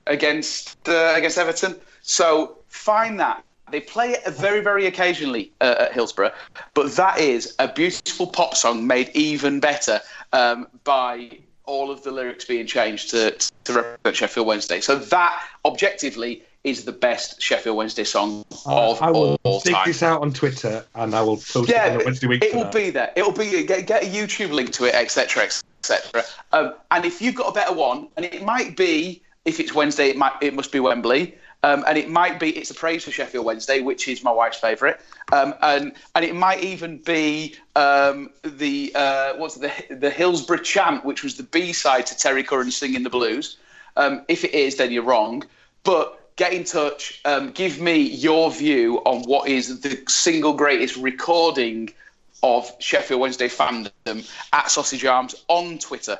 [0.07, 1.79] against uh, against Everton.
[2.01, 3.43] So find that.
[3.71, 6.33] They play it very, very occasionally uh, at Hillsborough,
[6.73, 10.01] but that is a beautiful pop song made even better
[10.33, 13.31] um, by all of the lyrics being changed to,
[13.65, 14.81] to represent Sheffield Wednesday.
[14.81, 19.87] So that, objectively, is the best Sheffield Wednesday song of I will all dig time.
[19.87, 22.43] this out on Twitter and I will post Yeah, it on the Wednesday week.
[22.43, 22.73] it will that.
[22.73, 23.11] be there.
[23.15, 26.23] It will be get, get a YouTube link to it, etc., etc.
[26.51, 30.09] Um, and if you've got a better one, and it might be if it's Wednesday,
[30.09, 33.11] it might it must be Wembley, um, and it might be it's a praise for
[33.11, 34.97] Sheffield Wednesday, which is my wife's favourite,
[35.31, 41.05] um, and and it might even be um, the uh, what's the the Hillsborough chant,
[41.05, 43.57] which was the B side to Terry Curran singing the blues.
[43.97, 45.43] Um, if it is, then you're wrong,
[45.83, 46.17] but.
[46.37, 47.21] Get in touch.
[47.25, 51.93] Um, give me your view on what is the single greatest recording
[52.41, 56.17] of Sheffield Wednesday fandom at Sausage Arms on Twitter.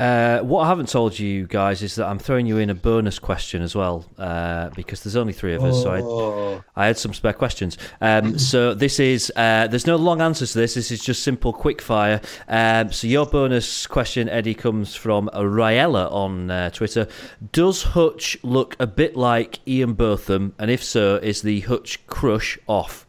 [0.00, 3.18] Uh, what I haven't told you guys is that I'm throwing you in a bonus
[3.18, 6.64] question as well, uh, because there's only three of us, so Oh.
[6.74, 7.76] I, I had some spare questions.
[8.00, 10.72] Um, so this is uh, there's no long answers to this.
[10.72, 12.22] This is just simple quick fire.
[12.48, 17.06] Um, so your bonus question, Eddie, comes from Raella on uh, Twitter.
[17.52, 22.58] Does Hutch look a bit like Ian Botham, and if so, is the Hutch crush
[22.66, 23.06] off?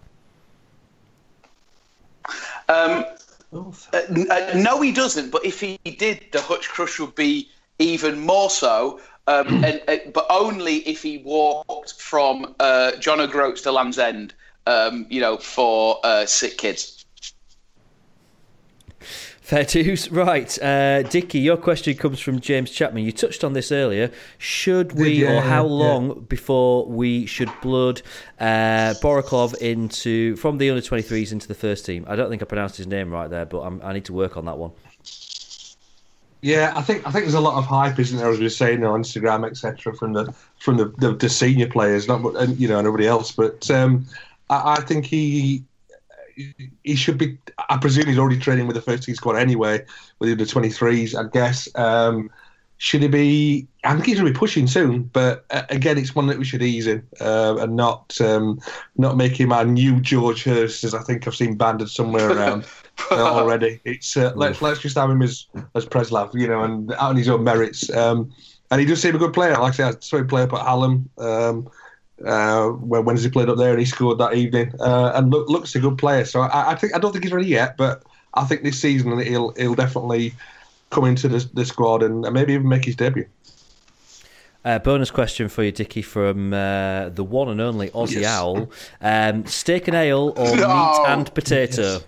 [2.68, 3.06] Um,
[3.54, 5.32] uh, uh, no, he doesn't.
[5.32, 7.50] But if he did, the Hutch Crush would be
[7.80, 9.00] even more so.
[9.28, 14.34] Um, and, uh, but only if he walked from uh, John O'Groats to Land's End,
[14.68, 17.01] um, you know, for uh, sick kids.
[19.52, 20.10] Fair dues.
[20.12, 20.58] Right.
[20.64, 23.04] Uh, Dickie, your question comes from James Chapman.
[23.04, 24.10] You touched on this earlier.
[24.38, 25.72] Should we, Yeah, or how yeah.
[25.72, 28.02] long before we should blood
[28.40, 32.06] uh, Boroklov into from the under 23s into the first team?
[32.08, 34.38] I don't think I pronounced his name right there, but I'm, I need to work
[34.38, 34.72] on that one.
[36.42, 38.50] Yeah, I think I think there's a lot of hype, isn't there, as we are
[38.50, 42.58] saying on Instagram, etc., from the from the, the, the senior players, not but- and
[42.58, 43.34] you know everybody else.
[43.34, 44.06] But um,
[44.50, 45.66] I, I think he
[46.84, 47.38] he should be.
[47.70, 49.86] I presume he's already training with the first team squad anyway,
[50.20, 51.16] with the 23s.
[51.16, 51.68] I guess.
[51.76, 52.30] Um,
[52.82, 53.68] should he be?
[53.84, 56.46] I think he's going to be pushing soon, but uh, again, it's one that we
[56.46, 58.60] should ease in uh, and not um,
[58.98, 62.66] not make him our new George Hirst, as I think I've seen banded somewhere around
[63.12, 63.80] uh, already.
[63.86, 67.18] It's uh, let's let's just have him as as Preslav, you know, and out on
[67.18, 67.88] his own merits.
[67.92, 68.34] Um,
[68.72, 69.52] and he does seem a good player.
[69.52, 71.08] Like I said, I saw him play up at Hallam.
[71.20, 71.70] Um,
[72.26, 75.76] uh, when Wednesday played up there and he scored that evening, uh, and look, looks
[75.76, 76.26] a good player.
[76.26, 78.04] So I, I think I don't think he's ready yet, but
[78.34, 80.34] I think this season he'll he'll definitely
[80.90, 83.26] come into the, the squad and maybe even make his debut.
[84.64, 88.26] Uh, bonus question for you, Dicky, from uh, the one and only Aussie Yes.
[88.40, 88.70] Owl.
[89.02, 90.68] Um, steak and ale or No.
[90.68, 92.02] meat and potato?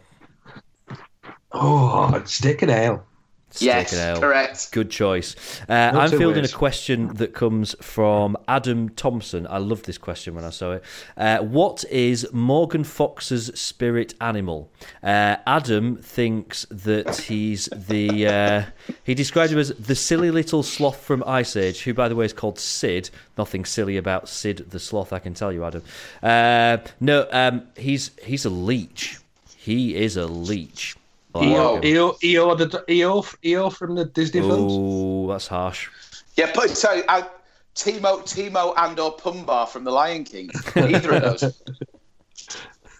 [1.52, 3.06] Oh, steak and ale.
[3.54, 4.20] Steak yes, and ale.
[4.20, 4.72] correct.
[4.72, 5.36] Good choice.
[5.70, 6.52] Uh, I'm fielding ways.
[6.52, 9.46] a question that comes from Adam Thompson.
[9.48, 10.84] I love this question when I saw it.
[11.16, 14.72] Uh, what is Morgan Fox's spirit animal?
[15.04, 18.28] Uh, Adam thinks that he's the.
[18.28, 18.64] Uh,
[19.04, 22.26] he described him as the silly little sloth from Ice Age, who, by the way,
[22.26, 23.12] is called Sid.
[23.38, 25.84] Nothing silly about Sid the sloth, I can tell you, Adam.
[26.24, 29.20] Uh, no, um, he's he's a leech.
[29.56, 30.96] He is a leech.
[31.36, 31.82] I Eeyore.
[31.82, 34.74] Eeyore, Eeyore, the, Eeyore, Eeyore from the Disney films.
[34.76, 35.90] Oh, that's harsh.
[36.36, 37.24] Yeah, but so uh,
[37.76, 40.50] Timon, Timon, and or Pumbaa from The Lion King.
[40.76, 41.64] Either of those.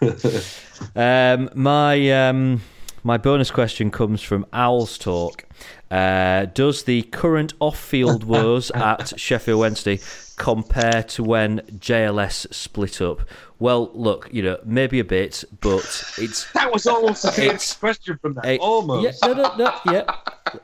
[0.98, 2.62] Um, my um,
[3.04, 5.46] my bonus question comes from Owls Talk.
[5.90, 10.00] Uh, does the current off-field woes at Sheffield Wednesday
[10.38, 13.22] compare to when JLS split up?
[13.60, 18.18] Well, look, you know, maybe a bit, but it's That was almost a It's- question
[18.22, 18.46] from that.
[18.46, 19.20] Eh, almost.
[19.24, 20.16] Yeah, no, no, no, yeah.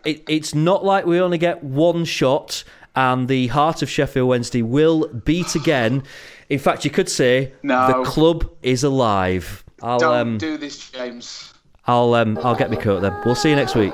[0.04, 2.64] It, it's not like we only get one shot,
[2.96, 6.04] and the heart of Sheffield Wednesday will beat again.
[6.50, 7.88] In fact, you could say No.
[7.88, 9.64] the club is alive.
[9.82, 11.54] I'll Don't um, do this, James.
[11.88, 13.16] I'll um, I'll get my coat then.
[13.26, 13.94] We'll see you next week.